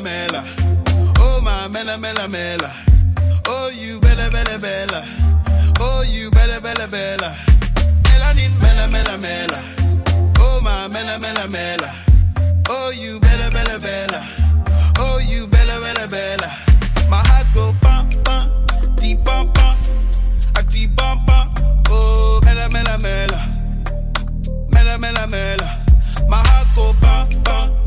mela. 0.00 0.44
Oh 1.18 1.40
my 1.42 1.68
mela 1.68 1.98
mela 1.98 2.28
mela. 2.28 2.70
Oh 3.46 3.70
you 3.70 4.00
bella 4.00 4.30
bella 4.30 4.58
bella. 4.58 5.04
Oh 5.80 6.02
you 6.02 6.30
bella 6.30 6.60
bella 6.60 6.86
bella. 6.88 7.34
Melanin 8.04 8.52
mela 8.60 8.88
mela 8.88 9.18
mela. 9.18 9.58
Oh 10.38 10.60
my 10.62 10.88
mela 10.88 11.18
mela 11.18 11.46
mela. 11.48 11.90
Oh 12.68 12.90
you 12.90 13.20
bella 13.20 13.50
bella 13.50 13.78
bella. 13.78 14.22
Oh 14.98 15.18
you 15.18 15.46
bella 15.46 15.80
bella 15.80 16.08
bella. 16.08 16.48
My 17.10 17.18
heart 17.26 17.46
go 17.52 17.74
bum 17.82 18.08
bum, 18.24 18.66
deep 18.96 19.22
bum 19.24 19.52
bum, 19.52 19.76
a 20.56 20.62
deep 20.62 20.96
bum 20.96 21.24
bum. 21.26 21.54
Oh 21.90 22.40
mela 22.44 22.68
mela 22.70 22.96
mela, 22.98 23.38
mela 24.70 24.98
mela 24.98 25.26
mela. 25.26 25.84
My 26.28 26.38
heart 26.48 26.68
go 26.74 26.94
bum 27.02 27.28
bum, 27.44 27.81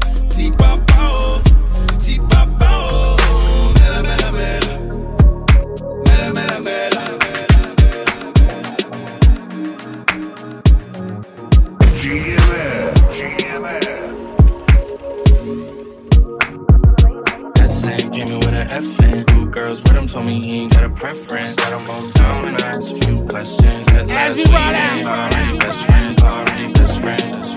girls 19.55 19.81
with 19.83 19.93
him 19.93 20.05
told 20.05 20.25
me 20.25 20.41
he 20.43 20.63
ain't 20.63 20.73
got 20.73 20.83
a 20.83 20.89
preference. 20.89 21.55
Got 21.55 21.71
him 21.71 21.87
all 21.89 22.09
down 22.11 22.47
and 22.49 22.61
I 22.61 22.71
a 22.71 23.05
few 23.05 23.25
questions. 23.25 23.85
Met 23.87 24.07
last 24.07 24.37
week 24.37 24.45
they 24.45 25.01
already 25.07 25.57
best 25.57 25.85
friends, 25.87 26.21
already 26.21 26.73
best 26.73 26.99
friends. 26.99 27.51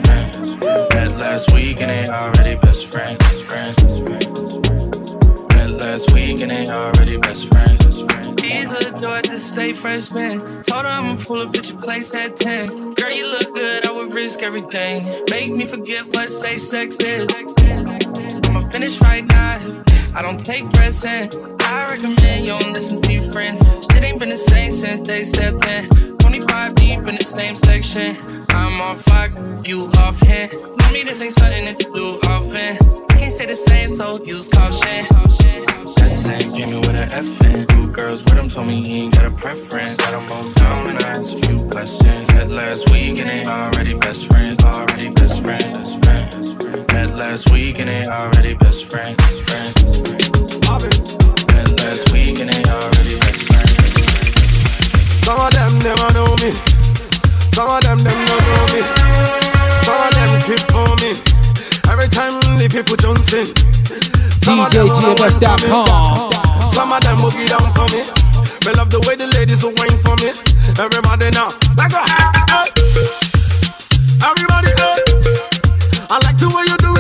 Met 0.94 1.18
last 1.18 1.52
week 1.52 1.78
they 1.78 2.04
already 2.06 2.54
best 2.54 2.92
friends. 2.92 3.18
Met 5.50 5.70
last 5.70 6.12
week 6.12 6.38
they 6.38 6.64
already 6.70 7.16
best 7.16 7.52
friends. 7.52 7.84
These 8.40 8.68
little 8.68 9.00
joys 9.00 9.22
just 9.22 9.48
stay 9.48 9.72
fresh. 9.72 10.06
Told 10.06 10.84
her 10.84 10.94
I'ma 10.98 11.16
pull 11.16 11.42
up 11.42 11.56
at 11.56 11.68
your 11.68 11.82
place 11.82 12.14
at 12.14 12.36
10. 12.36 12.94
Girl, 12.94 13.10
you 13.10 13.26
look 13.26 13.52
good, 13.52 13.88
I 13.88 13.90
would 13.90 14.14
risk 14.14 14.42
everything. 14.42 15.24
Make 15.30 15.50
me 15.50 15.66
forget 15.66 16.06
what 16.14 16.30
safe 16.30 16.62
sex 16.62 16.96
is. 16.98 17.26
I'ma 18.46 18.68
finish 18.70 19.00
right 19.02 19.24
now 19.26 19.84
I 20.14 20.22
don't 20.22 20.44
take 20.44 20.72
present. 20.72 21.36
I 21.62 21.86
recommend 21.86 22.46
you 22.46 22.58
don't 22.58 22.72
listen 22.72 23.00
to 23.02 23.12
your 23.12 23.32
friend. 23.32 23.58
It 23.90 24.02
ain't 24.04 24.18
been 24.18 24.30
the 24.30 24.36
same 24.36 24.72
since 24.72 25.06
they 25.06 25.24
stepped 25.24 25.64
in. 25.66 26.16
25 26.18 26.74
deep 26.74 26.98
in 26.98 27.16
the 27.16 27.24
same 27.24 27.56
section. 27.56 28.16
I'm 28.50 28.80
on 28.80 28.96
fuck 28.96 29.30
you 29.66 29.90
off 29.98 30.18
hand. 30.20 30.52
Mommy, 30.80 31.04
this 31.04 31.20
ain't 31.22 31.38
something 31.38 31.64
that 31.66 31.82
you 31.82 31.94
do 31.94 32.20
often. 32.28 32.78
I 33.10 33.18
can't 33.18 33.32
say 33.32 33.46
the 33.46 33.56
same, 33.56 33.90
so 33.92 34.22
use 34.24 34.48
caution. 34.48 35.06
That 35.96 36.10
same 36.10 36.52
Jimmy 36.54 36.76
with 36.78 36.88
an 36.90 37.12
F 37.12 37.28
in. 37.44 37.66
Two 37.66 37.92
girls 37.92 38.22
with 38.24 38.34
him 38.34 38.48
told 38.48 38.66
me 38.68 38.82
he 38.86 39.02
ain't 39.02 39.14
got 39.14 39.26
a 39.26 39.30
preference. 39.30 39.96
Got 39.96 40.14
him 40.14 40.26
on 40.36 40.52
down 40.54 40.90
and 40.90 41.04
I 41.04 41.08
asked 41.10 41.34
a 41.34 41.46
few 41.46 41.68
questions. 41.70 42.26
That 42.28 42.48
last 42.48 42.90
week 42.90 43.18
and 43.18 43.28
they 43.28 43.50
already 43.50 43.94
best 43.94 44.30
friends, 44.30 44.62
already 44.64 45.10
best 45.10 45.42
friends. 45.42 45.87
Met 46.98 47.14
last 47.14 47.52
week 47.52 47.78
and 47.78 47.88
they 47.88 48.02
already 48.10 48.54
best 48.54 48.90
friends. 48.90 49.22
friends, 49.22 49.70
friends. 50.66 51.14
Met 51.46 51.70
last 51.78 52.10
week 52.10 52.40
and 52.40 52.50
they 52.50 52.62
already 52.74 53.14
best 53.22 53.46
friends. 53.46 54.02
Some 55.22 55.38
of 55.38 55.54
them 55.54 55.78
never 55.86 56.10
know 56.10 56.34
me. 56.42 56.50
Some 57.54 57.70
of 57.70 57.86
them 57.86 58.02
them 58.02 58.18
don't 58.26 58.42
know 58.50 58.66
me. 58.74 58.82
Some 59.86 59.94
of 59.94 60.10
them 60.10 60.42
keep 60.42 60.58
for 60.74 60.90
me. 60.98 61.14
Every 61.86 62.10
time 62.10 62.34
the 62.58 62.66
people 62.66 62.98
sing. 63.30 63.46
DJGMF.com. 64.42 66.34
Some 66.74 66.90
of 66.90 67.00
them 67.00 67.18
boogie 67.22 67.46
down 67.46 67.70
for 67.78 67.86
me. 67.94 68.02
We 68.66 68.72
love 68.74 68.90
the 68.90 68.98
way 69.06 69.14
the 69.14 69.28
ladies 69.38 69.62
are 69.62 69.70
whine 69.70 69.98
for 70.02 70.18
me. 70.18 70.34
Everybody 70.82 71.30
now, 71.30 71.54
back 71.78 71.94
up. 71.94 72.10
Everybody 74.18 74.72
up. 74.82 75.07
I 76.10 76.18
like 76.24 76.38
the 76.38 76.48
way 76.48 76.64
you 76.66 76.76
do 76.78 76.94
it. 76.94 76.97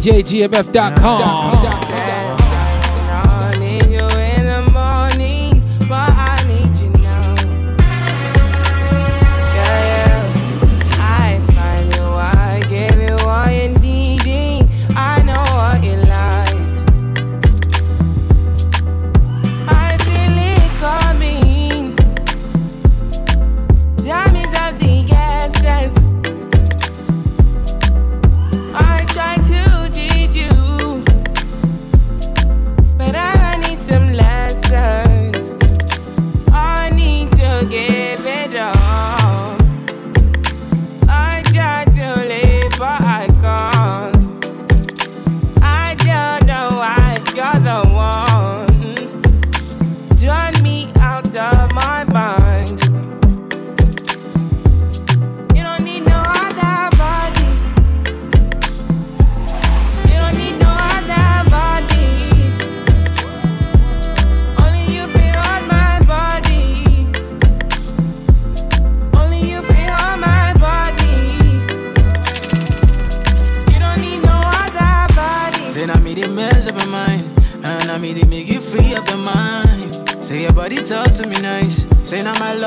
DJGMF.com. 0.00 1.89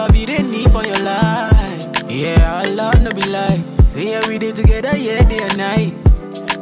love 0.04 0.16
you 0.18 0.26
didn't 0.26 0.52
need 0.52 0.70
for 0.72 0.84
your 0.84 1.00
life. 1.00 2.12
Yeah, 2.12 2.58
our 2.58 2.68
love 2.68 3.02
no 3.04 3.12
be 3.12 3.26
like. 3.30 3.62
Say 3.92 4.12
yeah, 4.12 4.28
we 4.28 4.38
did 4.38 4.56
together, 4.56 4.96
yeah, 4.98 5.24
day 5.30 5.40
and 5.48 5.58
night. 5.58 5.94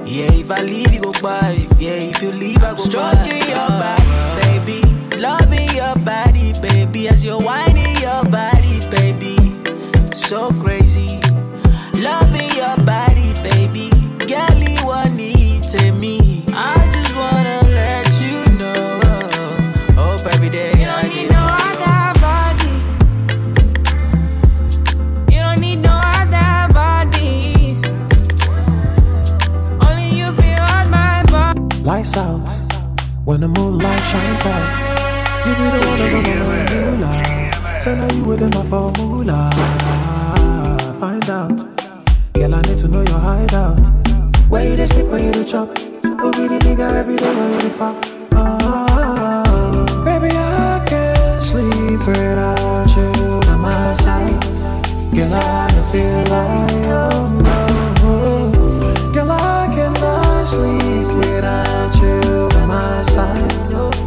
Yeah, 0.06 0.32
if 0.42 0.52
I 0.52 0.62
leave, 0.62 0.94
you 0.94 1.02
go 1.02 1.12
by. 1.22 1.68
Yeah, 1.80 2.10
if 2.12 2.22
you 2.22 2.32
leave, 2.32 2.62
I 2.64 2.76
go 2.76 2.84
Stroking 2.84 3.42
your 3.50 3.70
body, 3.82 4.06
baby. 4.42 4.80
Loving 5.18 5.70
your 5.74 5.96
body, 6.06 6.54
baby. 6.62 7.08
As 7.08 7.26
you're 7.26 7.42
whining 7.42 7.96
your 8.06 8.24
body, 8.26 8.80
baby. 8.92 9.36
So 10.12 10.50
crazy. 10.62 10.81
Lights 32.14 32.18
out 32.18 32.50
when 33.26 33.40
the 33.40 33.48
moonlight 33.48 34.04
shines 34.04 34.42
out. 34.42 35.48
You 35.48 35.54
be 35.56 35.64
the 35.64 35.86
one 35.88 35.98
that's 35.98 36.14
on 36.14 36.24
the 36.24 36.34
moolah. 36.98 37.82
Say 37.82 37.96
now 37.96 38.14
you 38.14 38.24
within 38.26 38.50
my 38.50 38.64
formula. 38.66 39.50
Find 41.00 41.30
out, 41.30 41.58
girl. 42.34 42.56
I 42.56 42.62
need 42.64 42.78
to 42.80 42.88
know 42.90 43.02
your 43.04 43.18
hideout. 43.20 43.80
Where 44.50 44.70
you 44.70 44.76
dey 44.76 44.88
sleep, 44.88 45.06
where 45.08 45.24
you 45.24 45.32
dey 45.32 45.46
chop? 45.46 45.70
Who 45.78 46.32
be 46.34 46.48
the 46.50 46.60
nigga 46.60 46.94
every 46.96 47.16
day 47.16 47.34
when 47.34 47.54
you 47.54 47.62
dey 47.62 47.70
fuck? 47.70 47.96
Ah, 48.34 50.04
baby, 50.04 50.36
I 50.36 50.84
can't 50.86 51.42
sleep 51.42 52.06
without 52.06 52.90
you 52.98 53.40
by 53.48 53.56
my 53.56 53.94
side. 53.94 54.42
Girl, 55.16 55.34
I 55.34 55.90
feel 55.92 56.24
like 56.28 56.88
oh 56.88 57.41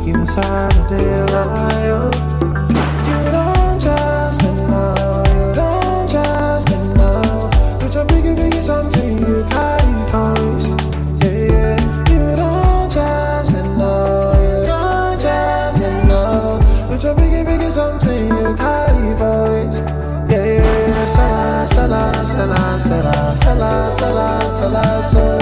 You 0.06 0.12
don't 0.12 0.26
just 3.80 4.42
me 4.42 4.48
you 4.50 5.54
don't 5.54 6.10
just 6.10 6.68
me 6.68 6.76
know. 6.92 7.48
Put 7.80 7.94
your 7.94 8.04
biggie, 8.04 8.36
biggie 8.36 8.62
something 8.62 9.18
you 9.18 9.44
for 10.10 10.34
waist. 10.34 10.68
Yeah, 11.24 11.48
yeah. 11.48 12.10
You 12.10 12.36
don't 12.36 12.90
just 12.92 13.50
me 13.52 13.60
you 13.60 14.66
don't 14.66 15.18
just 15.18 15.78
me 15.78 15.88
know. 16.06 16.60
Put 16.88 17.02
your 17.02 17.14
biggie, 17.14 17.44
biggie 17.46 17.70
something 17.70 18.28
you 18.28 18.54
carry 18.56 19.16
for 19.16 19.48
waist. 19.48 19.82
Yeah, 20.30 20.44
yeah. 20.44 21.06
Sala, 21.06 21.66
sala, 21.66 22.26
sala, 22.26 22.78
sala, 22.78 23.34
sala, 23.34 23.90
sala, 23.90 24.50
sala, 24.50 25.02
so, 25.02 25.33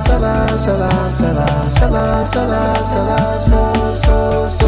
sala, 0.00 0.58
sala, 0.58 0.90
sala, 1.10 1.70
sala, 1.70 2.26
sala, 2.26 2.26
sala, 2.26 2.82
sala, 2.82 3.40
so, 3.40 3.92
so, 3.92 4.48
so. 4.48 4.66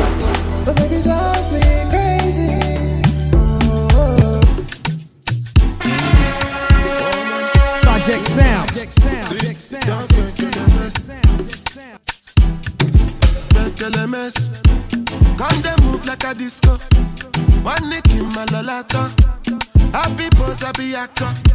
But 0.64 0.76
baby, 0.76 1.02
drives 1.02 1.50
me 1.52 1.60
crazy. 1.90 2.50
Oh. 3.34 4.40
Project 7.82 8.26
Sound. 8.26 8.72
LMS. 13.82 14.36
Come 15.36 15.60
they 15.62 15.74
move 15.84 16.06
like 16.06 16.22
a 16.22 16.32
disco. 16.34 16.76
One 17.64 17.90
nick 17.90 18.06
in 18.12 18.26
my 18.28 18.44
lolata. 18.46 19.10
Happy 19.92 20.28
pose, 20.36 20.62
happy 20.62 20.94
actor. 20.94 21.51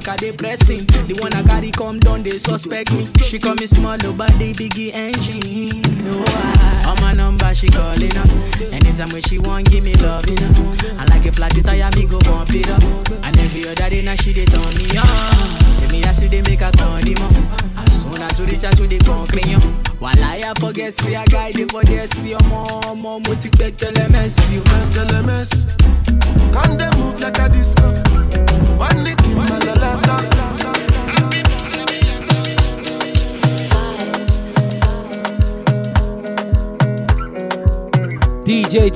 Back, 0.00 0.08
I 0.08 0.16
dey 0.16 0.32
pressing. 0.32 0.84
The 1.06 1.14
one 1.20 1.32
I 1.34 1.42
carry 1.42 1.70
come 1.70 1.98
down, 1.98 2.22
they 2.22 2.38
suspect 2.38 2.92
me. 2.92 3.06
She 3.24 3.38
call 3.38 3.54
me 3.54 3.66
small, 3.66 3.96
oh, 4.04 4.12
but 4.12 4.30
they 4.38 4.52
biggie 4.52 4.92
engine. 4.94 5.82
Oh, 6.12 6.24
I, 6.26 6.90
on 6.90 7.00
my 7.00 7.12
number 7.12 7.54
she 7.54 7.68
calling 7.68 8.16
up. 8.16 8.28
Anytime 8.72 9.10
when 9.10 9.22
she 9.22 9.38
want, 9.38 9.70
give 9.70 9.84
me 9.84 9.94
love, 9.94 10.28
you. 10.28 10.36
I 10.98 11.04
like 11.06 11.26
a 11.26 11.32
flat 11.32 11.52
tire, 11.52 11.90
me 11.96 12.06
go 12.06 12.18
bump 12.20 12.50
it 12.52 12.68
up. 12.68 12.82
And 13.22 13.36
every 13.38 13.66
other 13.68 13.90
day 13.90 14.02
now 14.02 14.14
she 14.16 14.32
dey 14.32 14.44
turn 14.46 14.74
me 14.76 14.96
on. 14.96 15.60
Say 15.70 15.86
me 15.92 16.04
I 16.04 16.12
see 16.12 16.28
they 16.28 16.42
make 16.42 16.60
a 16.60 16.70
condiment. 16.72 17.36
As 17.76 17.92
soon 18.02 18.22
as 18.22 18.40
we 18.40 18.46
reach 18.46 18.64
out 18.64 18.76
to 18.76 18.86
the 18.86 18.98
conclusion 18.98 19.60
While 19.98 20.22
I 20.22 20.52
forget, 20.58 20.92
see 21.00 21.14
a 21.14 21.24
guy 21.26 21.52
dey 21.52 21.64
for 21.66 21.82
there 21.84 22.06
See 22.06 22.30
your 22.30 22.42
mom, 22.44 23.00
mom, 23.00 23.22
mo 23.22 23.34
ti 23.34 23.48
pẹ́ 23.50 23.72
tẹ́lẹ̀ 23.76 24.08
mẹ́sì 24.10 24.58
o. 24.58 24.69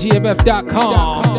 gmf.com. 0.04 1.33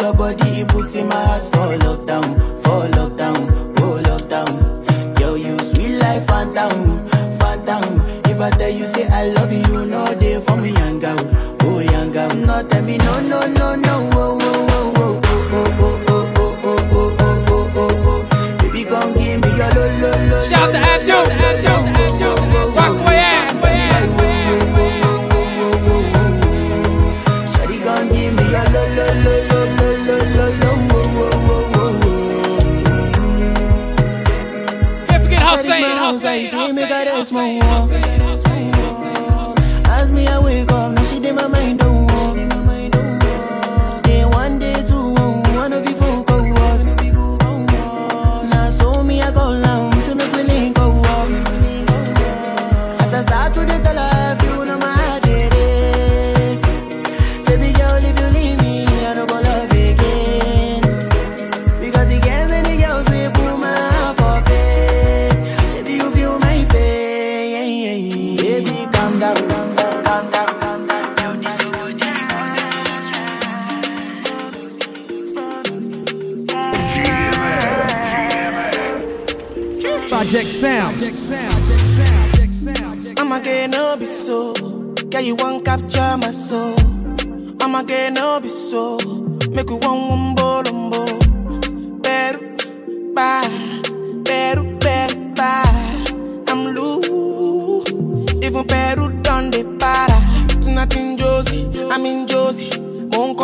Your 0.00 0.14
body, 0.14 0.60
it 0.60 0.68
puts 0.68 0.94
in 0.94 1.08
my 1.08 1.14
heart 1.16 1.42
for 1.44 1.76
lockdown, 1.84 2.62
for 2.62 2.88
lockdown, 2.96 3.74
oh 3.80 4.00
lockdown. 4.04 5.16
Girl, 5.16 5.36
you 5.36 5.58
sweet 5.58 5.98
life, 5.98 6.26
phantom, 6.26 7.06
phantom. 7.38 8.00
If 8.26 8.40
I 8.40 8.50
tell 8.50 8.70
you, 8.70 8.86
say 8.86 9.06
I 9.08 9.26
love 9.32 9.52
you, 9.52 9.86
no 9.86 10.06
day 10.14 10.40
for 10.40 10.56
me, 10.56 10.70
young 10.70 11.00
girl, 11.00 11.18
oh 11.62 11.80
young 11.80 12.12
girl. 12.12 12.32
Not 12.34 12.70
tell 12.70 12.82
me, 12.84 12.96
no, 12.98 13.20
no, 13.20 13.40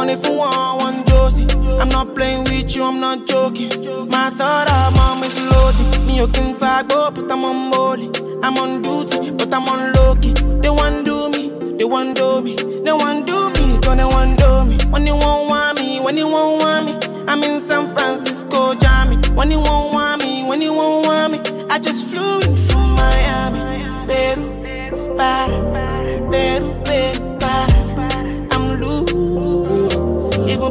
Money 0.05 0.21
for 0.21 0.37
one, 0.37 0.77
one 0.77 1.05
Josie. 1.07 1.47
I'm 1.81 1.89
not 1.89 2.15
playing 2.15 2.45
with 2.45 2.77
you, 2.77 2.85
I'm 2.85 3.01
not 3.01 3.27
joking. 3.27 3.71
My 4.11 4.29
thought 4.29 4.69
of 4.71 4.95
mom 4.95 5.25
is 5.25 5.35
loaded. 5.51 6.07
Me, 6.07 6.19
you 6.19 6.29
can 6.29 6.55
fight, 6.57 6.89
but 6.89 7.33
I'm 7.33 7.43
on 7.43 7.71
molly. 7.71 8.11
I'm 8.43 8.59
on 8.59 8.83
duty, 8.83 9.31
but 9.31 9.51
I'm 9.51 9.67
on 9.67 9.95
Loki. 9.95 10.35
They 10.61 10.69
want 10.69 11.07
do 11.07 11.31
me, 11.31 11.49
they 11.79 11.87
want 11.87 12.17
do 12.19 12.43
me. 12.43 12.55
They 12.55 12.93
want 12.93 13.27
do 13.27 13.49
me, 13.55 13.79
don't 13.81 13.97
they 13.97 14.05
want 14.05 14.39
do 14.39 14.67
me. 14.67 14.77
When 14.91 15.07
you 15.07 15.17
won't 15.17 15.49
want 15.49 15.81
me, 15.81 16.01
when 16.01 16.19
you 16.19 16.29
won't 16.29 16.61
want 16.61 16.85
me. 16.85 17.25
I'm 17.27 17.43
in 17.43 17.59
San 17.63 17.95
Francisco, 17.95 18.75
Jammy. 18.75 19.17
When 19.29 19.51
you 19.51 19.63
won't 19.63 19.95
want 19.95 20.23
me, 20.23 20.45
when 20.47 20.61
you 20.61 20.75
won't 20.75 21.07
want 21.07 21.33
me. 21.33 21.67
I 21.71 21.79
just 21.79 22.05
flew 22.05 22.41
in 22.41 22.55
from 22.69 22.95
Miami, 22.95 23.59
Peru, 24.07 25.17
para, 25.17 26.29
Peru, 26.31 26.75
Peru. 26.85 27.24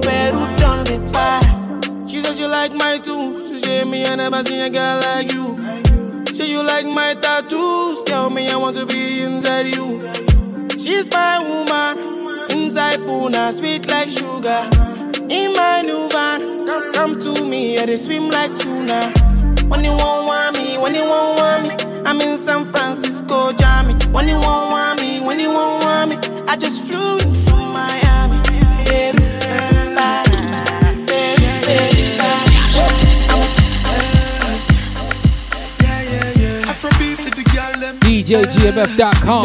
bad, 0.05 0.33
who 0.33 0.45
done 0.57 0.85
it? 0.87 2.09
She 2.09 2.19
says 2.21 2.37
she 2.37 2.45
like 2.45 2.73
my 2.73 2.97
tattoos. 2.97 3.47
She 3.49 3.59
say 3.59 3.83
me, 3.85 4.05
I 4.05 4.15
never 4.15 4.43
seen 4.43 4.61
a 4.61 4.69
girl 4.69 4.99
like 5.01 5.31
you. 5.31 5.57
She 6.35 6.51
you 6.51 6.63
like 6.63 6.85
my 6.85 7.15
tattoos. 7.19 8.03
Tell 8.03 8.29
me 8.29 8.49
I 8.49 8.55
want 8.57 8.75
to 8.77 8.85
be 8.85 9.21
inside 9.21 9.67
you. 9.75 10.01
She's 10.77 11.09
my 11.11 11.39
woman. 11.39 12.13
Inside 12.51 12.97
Puna, 13.05 13.51
sweet 13.53 13.87
like 13.87 14.09
sugar. 14.09 14.69
In 15.29 15.53
my 15.53 15.81
new 15.81 16.09
van, 16.09 16.41
come, 16.67 16.93
come 16.93 17.19
to 17.19 17.47
me, 17.47 17.79
I 17.79 17.85
they 17.85 17.97
swim 17.97 18.29
like 18.29 18.51
tuna. 18.59 19.11
When 19.69 19.83
you 19.83 19.91
won't 19.91 20.27
want 20.27 20.57
me, 20.57 20.77
when 20.77 20.93
you 20.93 21.03
won't 21.03 21.39
want 21.39 21.63
me, 21.63 22.03
I'm 22.05 22.21
in 22.21 22.37
San 22.37 22.65
Francisco, 22.71 23.53
Jammy. 23.53 23.93
When 24.11 24.27
you 24.27 24.39
won't 24.39 24.69
want 24.71 25.01
me, 25.01 25.19
when 25.21 25.39
you 25.39 25.49
won't 25.51 25.83
want 25.83 26.09
me, 26.11 26.43
I 26.47 26.57
just 26.57 26.83
flew 26.83 27.22
DJGMF.com. 38.23 39.43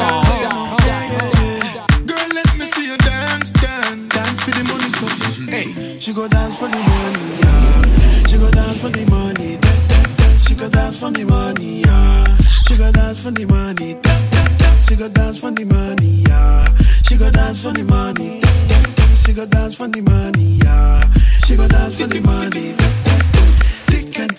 She 6.00 6.14
go 6.14 6.28
dance 6.28 6.58
for 6.58 6.68
the 6.68 6.78
money, 6.78 7.38
yeah. 7.42 8.24
She 8.28 8.38
go 8.38 8.50
dance 8.50 8.80
for 8.80 8.88
the 8.88 9.04
money, 9.10 9.56
da, 9.58 9.70
da, 9.88 10.02
da. 10.16 10.38
She 10.38 10.54
go 10.54 10.68
dance 10.68 11.00
for 11.00 11.10
the 11.10 11.24
money, 11.24 11.80
yeah. 11.80 12.36
She 12.66 12.76
go 12.76 12.90
dance 12.92 13.22
for 13.22 13.30
the 13.32 13.44
money, 13.46 13.94
da, 13.94 14.18
da, 14.30 14.44
da. 14.56 14.78
She 14.80 14.94
go 14.96 15.08
dance 15.08 15.40
for 15.40 15.50
the 15.50 15.64
money, 15.64 16.22
yeah. 16.28 16.64
She 17.02 17.16
go 17.16 17.30
dance 17.30 17.62
for 17.62 17.72
the 17.72 17.82
money, 17.84 18.40
da, 18.40 18.48
da, 18.68 18.82
da. 18.94 19.14
She 19.14 19.32
go 19.34 19.44
dance 19.46 19.74
for 19.76 19.88
the 19.88 20.00
money, 20.00 20.58
yeah. 20.62 21.02
She 21.44 21.56
go 21.56 21.66
dance 21.68 22.00
for 22.00 22.06
the 22.06 22.20
money, 22.20 22.72
da, 22.78 22.88
da, 23.04 23.18
da. 23.34 23.42
Tick 23.90 24.18
and 24.20 24.36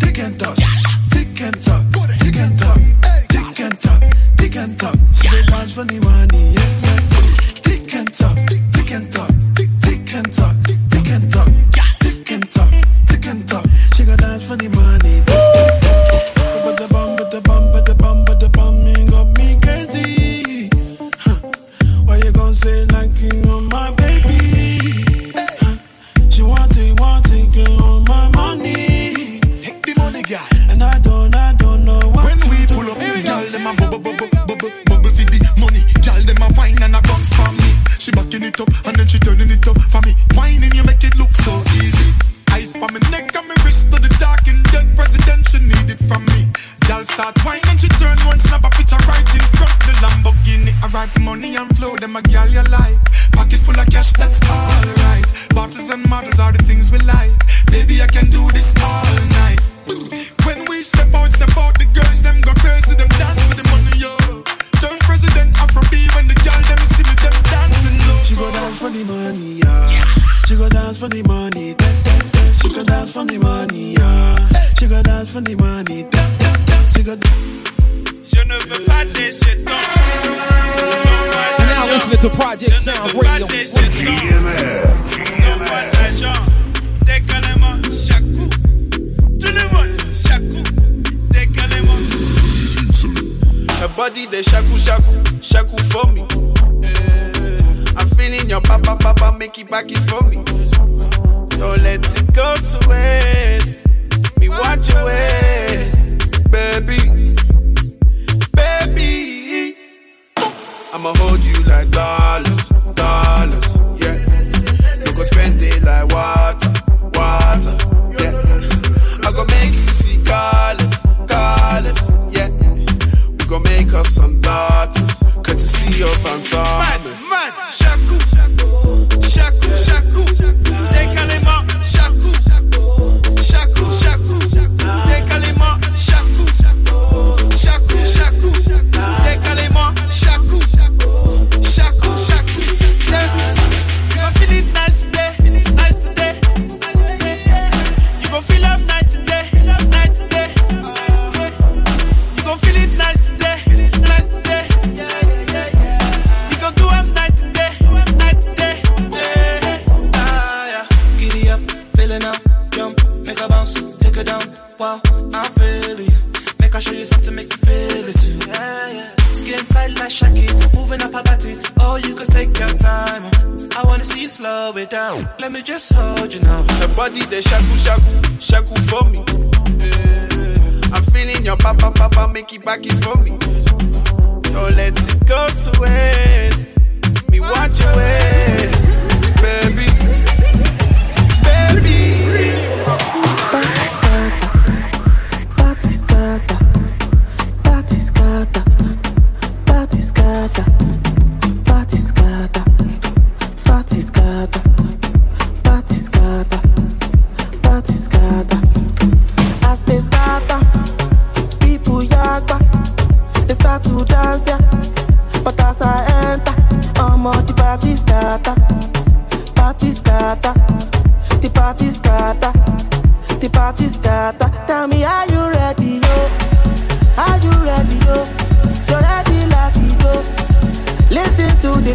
tick 0.00 0.18
and 0.18 0.40
tick 0.40 1.40
and. 1.42 2.23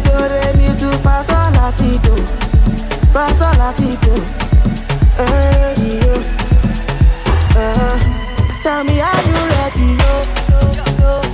mi 0.00 0.08
do 0.08 0.28
re 0.28 0.52
mi 0.56 0.74
do 0.76 0.90
pasta 1.02 1.50
latido, 1.50 2.14
pasta 3.12 3.52
latido. 3.56 4.12
Hey 5.16 5.74
eh, 5.76 6.00
yo, 6.02 6.14
uh-huh. 7.60 7.98
tell 8.62 8.84
me 8.84 9.00
are 9.00 9.22
you 9.28 9.40
ready 9.52 9.96
yo? 10.00 10.12
yo, 10.50 11.20
yo. 11.24 11.29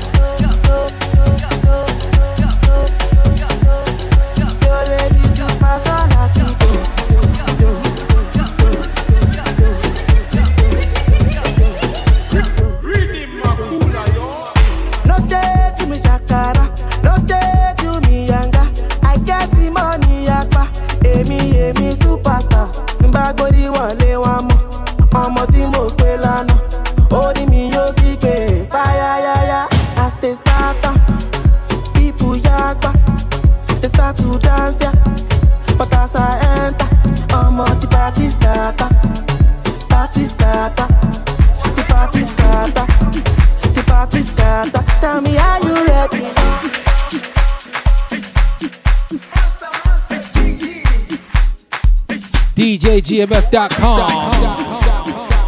tmf.com. 53.16 54.06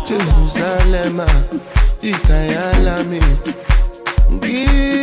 Jerusalem, 0.06 1.20
ah, 1.20 1.26
Ikayalami. 2.02 3.20
Give 4.40 4.97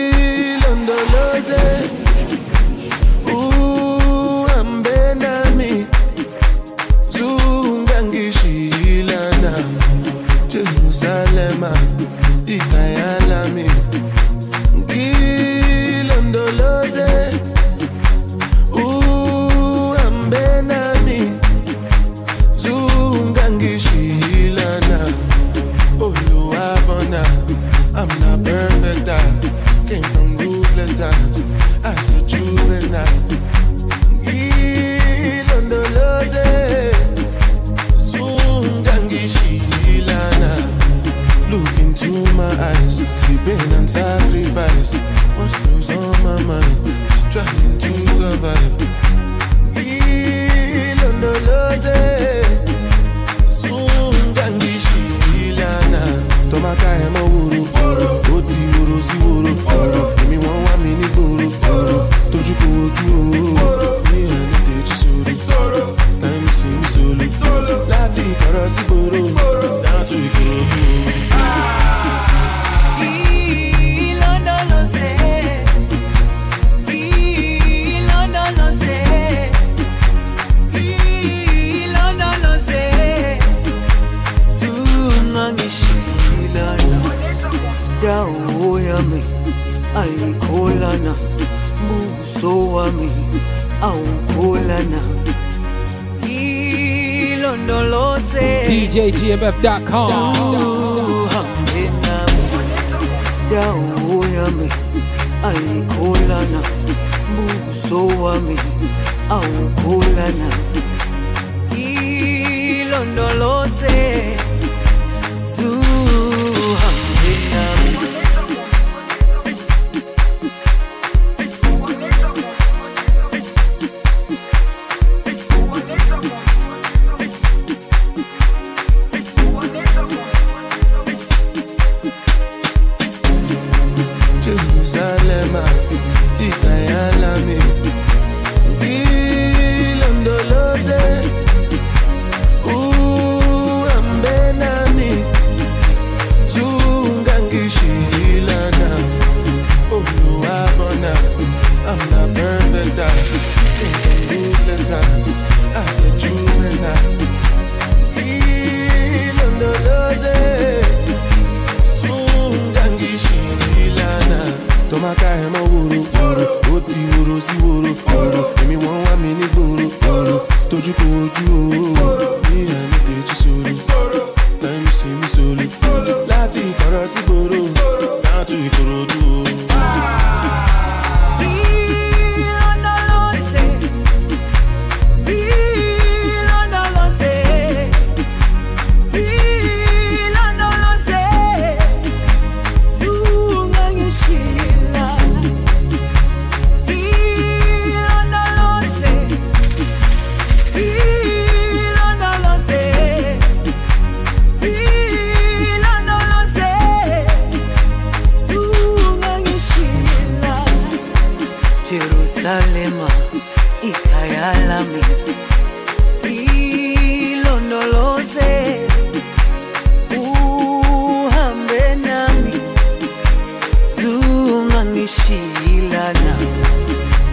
zungangishilana 224.85 226.37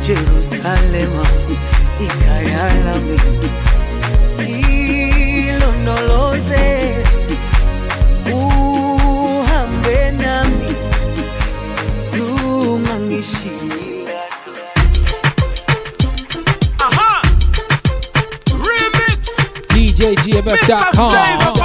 Jerusalema 0.06 1.26
ikayalami 2.04 3.20
ilondoloze 5.48 6.64
uhambe 8.32 10.10
nami 10.10 10.74
zungangishilana 12.10 13.72
DJGMF.com. 19.74 21.61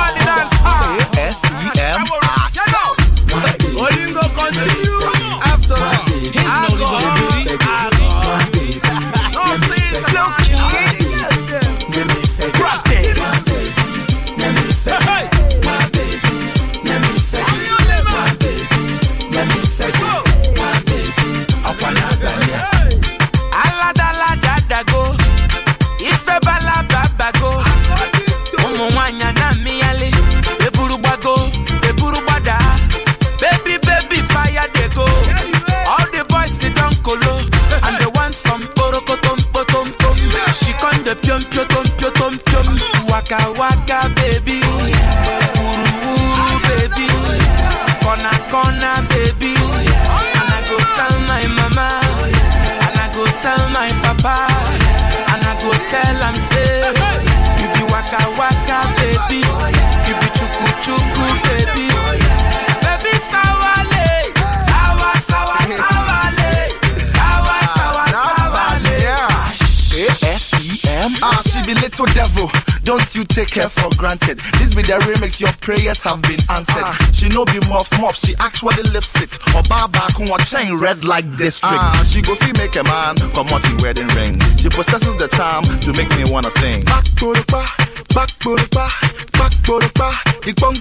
take 73.38 73.54
her 73.54 73.70
for 73.70 73.90
granted. 73.98 74.40
This 74.58 74.74
be 74.74 74.82
the 74.82 74.98
remix, 75.06 75.40
your 75.40 75.54
prayers 75.62 76.02
have 76.02 76.24
been 76.24 76.42
answered. 76.50 76.90
She 77.14 77.30
no 77.30 77.46
be 77.46 77.60
muff 77.70 77.86
muff, 78.02 78.18
she 78.18 78.34
actually 78.40 78.82
lifts 78.90 79.14
it. 79.22 79.30
Or 79.54 79.62
baba 79.70 80.10
kun 80.18 80.26
chain 80.50 80.74
red 80.80 81.06
like 81.06 81.30
district. 81.38 81.78
Ah, 81.78 82.02
she 82.10 82.24
go 82.24 82.34
fee 82.34 82.54
make 82.58 82.76
a 82.76 82.84
man 82.84 83.16
come 83.38 83.48
out 83.54 83.62
the 83.62 83.78
wedding 83.84 84.10
ring. 84.18 84.42
She 84.58 84.70
possesses 84.70 85.16
the 85.22 85.28
charm 85.38 85.64
to 85.86 85.94
make 85.94 86.10
me 86.18 86.26
wanna 86.34 86.50
sing. 86.58 86.82
Back 86.86 87.06
to 87.22 87.34
the 87.38 87.46
bar, 87.46 87.70
back 88.14 88.30
to 88.40 88.56
the 88.56 88.68
bar, 88.74 88.90
back 89.34 89.52
to 89.66 89.80
the 89.80 89.92
bar, 89.96 90.14
the 90.44 90.54
bunk 90.60 90.78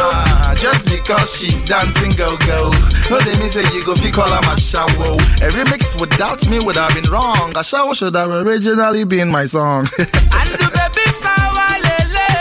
Ah, 0.00 0.54
just 0.56 0.88
because 0.88 1.36
she's 1.36 1.60
dancing 1.62 2.12
go 2.16 2.36
go. 2.46 2.70
No, 3.10 3.18
they 3.20 3.38
mean 3.40 3.50
say 3.50 3.62
you 3.74 3.84
go 3.84 3.94
fee 3.94 4.10
call 4.10 4.28
her 4.28 4.40
my 4.42 4.54
shower. 4.56 5.14
A 5.44 5.48
remix 5.50 5.98
without 6.00 6.48
me 6.48 6.58
would 6.64 6.76
have 6.76 6.94
been 6.94 7.10
wrong. 7.10 7.52
A 7.56 7.64
shower 7.64 7.94
should 7.94 8.14
have 8.14 8.30
originally 8.30 9.04
been 9.04 9.28
my 9.30 9.46
song. 9.46 9.86
and 9.98 10.48
the 10.60 10.68
baby 10.76 11.06
sawalele 11.22 12.28
sawa 12.28 12.31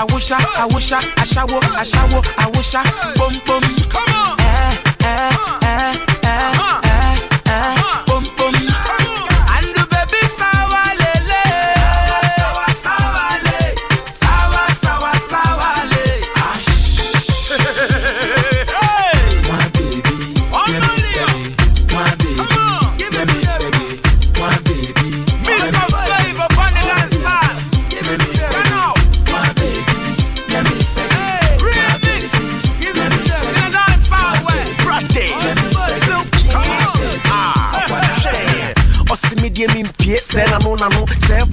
Awusha, 0.00 0.38
awusha, 0.56 0.98
ashawo, 1.16 1.60
ashawo, 1.76 2.22
awusha, 2.38 2.82
bum 3.16 3.32
bum. 3.46 3.62
Eh, 3.64 3.98
eh, 4.08 4.29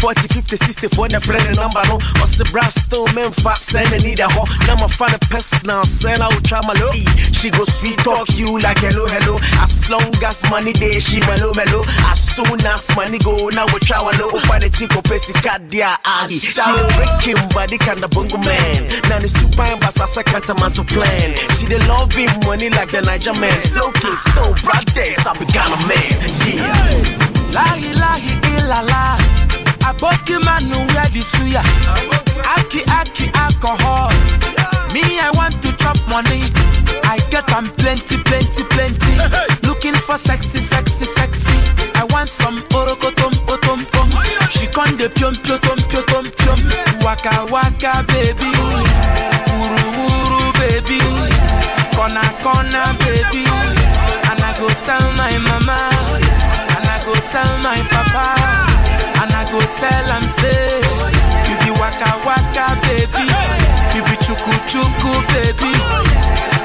40 0.08 0.28
50 0.30 0.56
60 0.56 0.88
for 0.96 1.08
frɛ 1.20 1.36
ne 1.44 1.52
number 1.60 1.84
no. 1.92 1.98
Ɔse 2.24 2.50
bra 2.54 2.64
still 2.70 3.06
memfa 3.08 3.52
sɛ 3.60 3.84
ne 3.92 3.98
need 4.08 4.22
a 4.22 4.28
hɔ 4.28 4.48
na 4.66 4.76
mafa 4.80 5.12
ne 5.12 5.18
personal 5.28 5.84
sɛ 5.84 6.18
na 6.18 6.30
wotwa 6.30 6.64
malo 6.66 6.94
she 7.36 7.50
go 7.50 7.66
sweet 7.66 7.98
talk 8.00 8.24
you 8.38 8.58
like 8.60 8.80
hello 8.80 9.06
hello. 9.08 9.38
As 9.60 9.90
long 9.90 10.08
as 10.24 10.40
money 10.50 10.72
dey 10.72 11.00
she 11.02 11.20
mellow, 11.28 11.52
mellow. 11.56 11.84
as 12.08 12.24
soon 12.36 12.56
as 12.66 12.88
money 12.96 13.18
go 13.20 13.36
now 13.52 13.66
we 13.74 13.80
try 13.84 14.00
na 14.00 14.08
wotwa 14.08 14.08
walo 14.08 14.32
wofa 14.32 14.62
ne 14.62 14.70
chico 14.70 15.02
pɛ 15.02 15.20
sika 15.20 15.60
deɛ 15.68 15.98
a 16.06 16.30
she 16.30 16.56
dey 16.56 16.88
breaking 16.96 17.50
body 17.50 17.78
kinda 17.78 18.08
bongo 18.08 18.38
man. 18.38 18.88
Now 19.12 19.20
na 19.20 19.20
ne 19.20 19.28
supine 19.28 19.76
basa 19.82 20.08
sɛ 20.08 20.24
kantamanto 20.24 20.88
plan. 20.88 21.36
She 21.60 21.66
the 21.66 21.80
love 21.90 22.14
him 22.16 22.32
money 22.48 22.70
like 22.70 22.92
the 22.92 23.02
Niger 23.02 23.34
man. 23.42 23.52
Flow 23.76 23.92
king 23.92 24.16
stone 24.16 24.56
brothers 24.64 25.20
I 25.28 25.34
be 25.38 25.44
Ghana 25.52 25.76
man. 25.84 26.16
Yeah. 26.48 27.28
Lahi 27.52 27.92
lahi 27.96 28.32
ilala 28.56 29.37
Aboki 29.88 30.36
manu 30.44 30.76
where 30.94 31.10
the 31.16 31.22
suya. 31.24 31.64
Aki 32.56 32.84
aki 32.92 33.32
alcohol. 33.34 34.12
Me 34.94 35.02
I 35.20 35.32
want 35.36 35.62
to 35.64 35.72
chop 35.78 35.96
money. 36.10 36.52
I 37.08 37.18
get 37.32 37.50
am 37.54 37.72
plenty 37.80 38.18
plenty 38.24 38.64
plenty. 38.68 39.16
Looking 39.66 39.96
for 39.96 40.18
sexy 40.18 40.60
sexy 40.60 41.06
sexy. 41.06 41.56
I 41.96 42.04
want 42.12 42.28
some 42.28 42.60
orokotom 42.76 43.32
potom 43.48 43.86
pom 43.94 44.10
She 44.52 44.68
con 44.68 44.98
de 44.98 45.08
piom 45.08 45.34
piom 45.44 45.60
tom 45.62 45.80
piom 45.88 46.06
tom 46.12 46.26
piom. 46.36 46.60
Waka 47.04 47.48
waka 47.50 48.04
baby. 48.12 48.52
Uru 49.56 49.88
uru 50.04 50.52
baby. 50.60 51.00
Kona 51.96 52.28
kona 52.44 52.92
baby. 53.00 53.48
And 54.28 54.42
I 54.44 54.52
go 54.60 54.68
tell 54.84 55.08
my 55.16 55.38
mama. 55.48 55.80
And 56.76 56.88
I 56.92 57.00
go 57.06 57.14
tell 57.32 57.52
my 57.64 57.80
papa 57.88 58.37
go 59.60 59.66
tell 59.82 60.08
am 60.12 60.24
say 60.40 60.70
You 61.48 61.56
be 61.64 61.70
waka 61.80 62.12
waka 62.26 62.66
baby 62.86 63.26
You 63.96 64.02
be 64.08 64.16
chuku 64.26 64.54
chuku 64.72 65.12
baby 65.32 65.72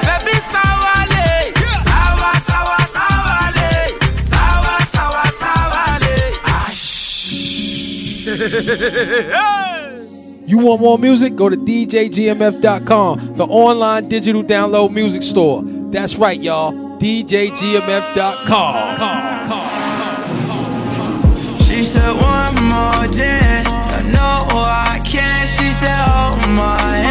Baby 0.05 0.35
sawale 0.51 1.27
Sawa 1.87 2.31
sawa 2.49 2.79
sawale 2.95 3.71
Sawa 4.31 4.75
sawa 4.95 5.25
sawale 5.41 6.15
You 10.49 10.57
want 10.59 10.81
more 10.81 10.99
music? 10.99 11.35
Go 11.35 11.49
to 11.49 11.55
DJGMF.com, 11.55 13.37
the 13.37 13.45
online 13.45 14.09
digital 14.09 14.43
download 14.43 14.91
music 14.91 15.23
store. 15.23 15.63
That's 15.63 16.17
right, 16.17 16.39
y'all. 16.39 16.73
DJGMF.com. 16.99 18.43
She 21.73 21.81
said 21.85 22.13
one 22.21 22.42
I 22.83 24.01
know 24.13 24.47
I 24.49 24.99
can't, 25.05 25.47
She 25.47 25.71
said 25.71 25.97
oh 26.07 26.47
my 26.49 27.02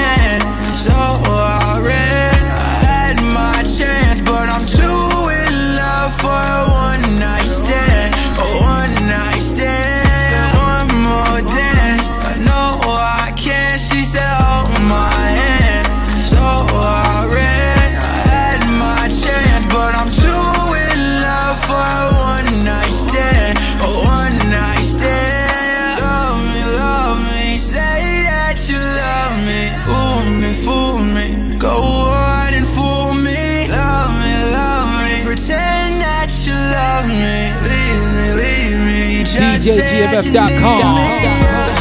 DJGMF.com. 39.63 40.99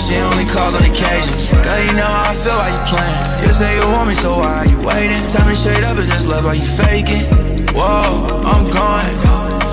She 0.05 0.13
only 0.21 0.45
calls 0.45 0.75
on 0.77 0.85
occasions. 0.85 1.49
Girl, 1.65 1.81
you 1.81 1.93
know 1.97 2.05
how 2.05 2.29
I 2.29 2.35
feel 2.37 2.53
while 2.53 2.69
you 2.69 2.81
playing. 2.85 3.17
You 3.41 3.49
say 3.57 3.73
you 3.73 3.87
want 3.89 4.07
me, 4.09 4.13
so 4.13 4.37
why 4.37 4.61
are 4.61 4.69
you 4.69 4.77
waiting? 4.85 5.17
Tell 5.33 5.47
me 5.49 5.55
straight 5.55 5.81
up, 5.83 5.97
is 5.97 6.05
this 6.07 6.27
love? 6.29 6.45
Are 6.45 6.53
you 6.53 6.61
faking? 6.61 7.25
Whoa, 7.73 8.45
I'm 8.45 8.69
gone. 8.69 9.09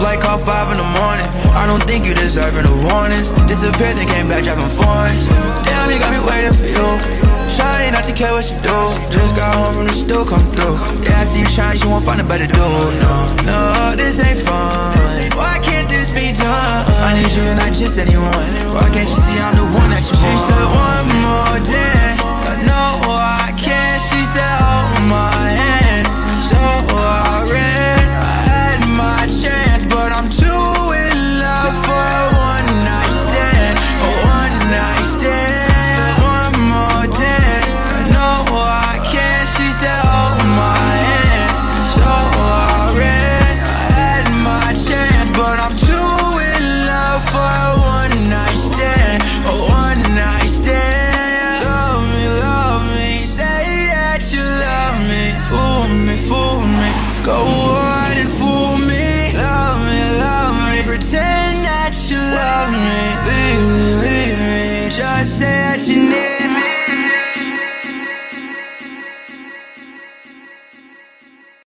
Flight 0.00 0.20
call 0.20 0.38
five 0.38 0.72
in 0.72 0.78
the 0.80 0.88
morning. 0.96 1.28
I 1.52 1.66
don't 1.66 1.84
think 1.84 2.06
you 2.06 2.14
deserve 2.14 2.56
warnings. 2.88 3.28
Disappeared, 3.44 4.00
then 4.00 4.09
came 4.09 4.28
back 4.28 4.42
driving. 4.42 4.64
Damn, 5.68 5.92
you 5.92 5.98
got 6.00 6.09
me 6.09 6.24
waiting 6.24 6.56
for 6.56 6.64
you. 6.64 6.88
Shawty 7.52 7.92
not 7.92 8.04
to 8.04 8.14
care 8.14 8.32
what 8.32 8.48
you 8.48 8.56
do. 8.64 8.78
Just 9.12 9.36
got 9.36 9.52
home 9.52 9.74
from 9.74 9.86
the 9.86 10.24
come 10.24 10.48
through. 10.56 10.80
Yeah, 11.04 11.20
I 11.20 11.24
see 11.24 11.40
you 11.40 11.46
shine, 11.46 11.76
you 11.76 11.90
won't 11.90 12.04
find 12.04 12.20
a 12.20 12.24
better 12.24 12.46
dude. 12.46 12.56
No, 12.56 13.36
no, 13.44 13.96
this 13.96 14.18
ain't 14.20 14.38
fun. 14.40 14.96
Why 15.36 15.59
I 16.51 17.20
need 17.20 17.32
you 17.36 17.42
and 17.42 17.59
not 17.59 17.72
just 17.72 17.99
anyone. 17.99 18.49
Why 18.74 18.88
can't 18.92 19.09
you 19.09 19.16
see 19.16 19.38
I'm 19.38 19.55
the 19.57 19.66
one 19.76 19.90
that 19.90 20.05
you 20.05 20.16
want? 20.16 20.24
She 20.24 20.36
said 20.49 20.66
one 20.88 21.09
more 21.24 21.59
dance. 21.64 22.20
I 22.24 22.55
know 22.68 22.90
I 23.05 23.53
can't, 23.57 24.01
She 24.09 24.20
said 24.24 24.67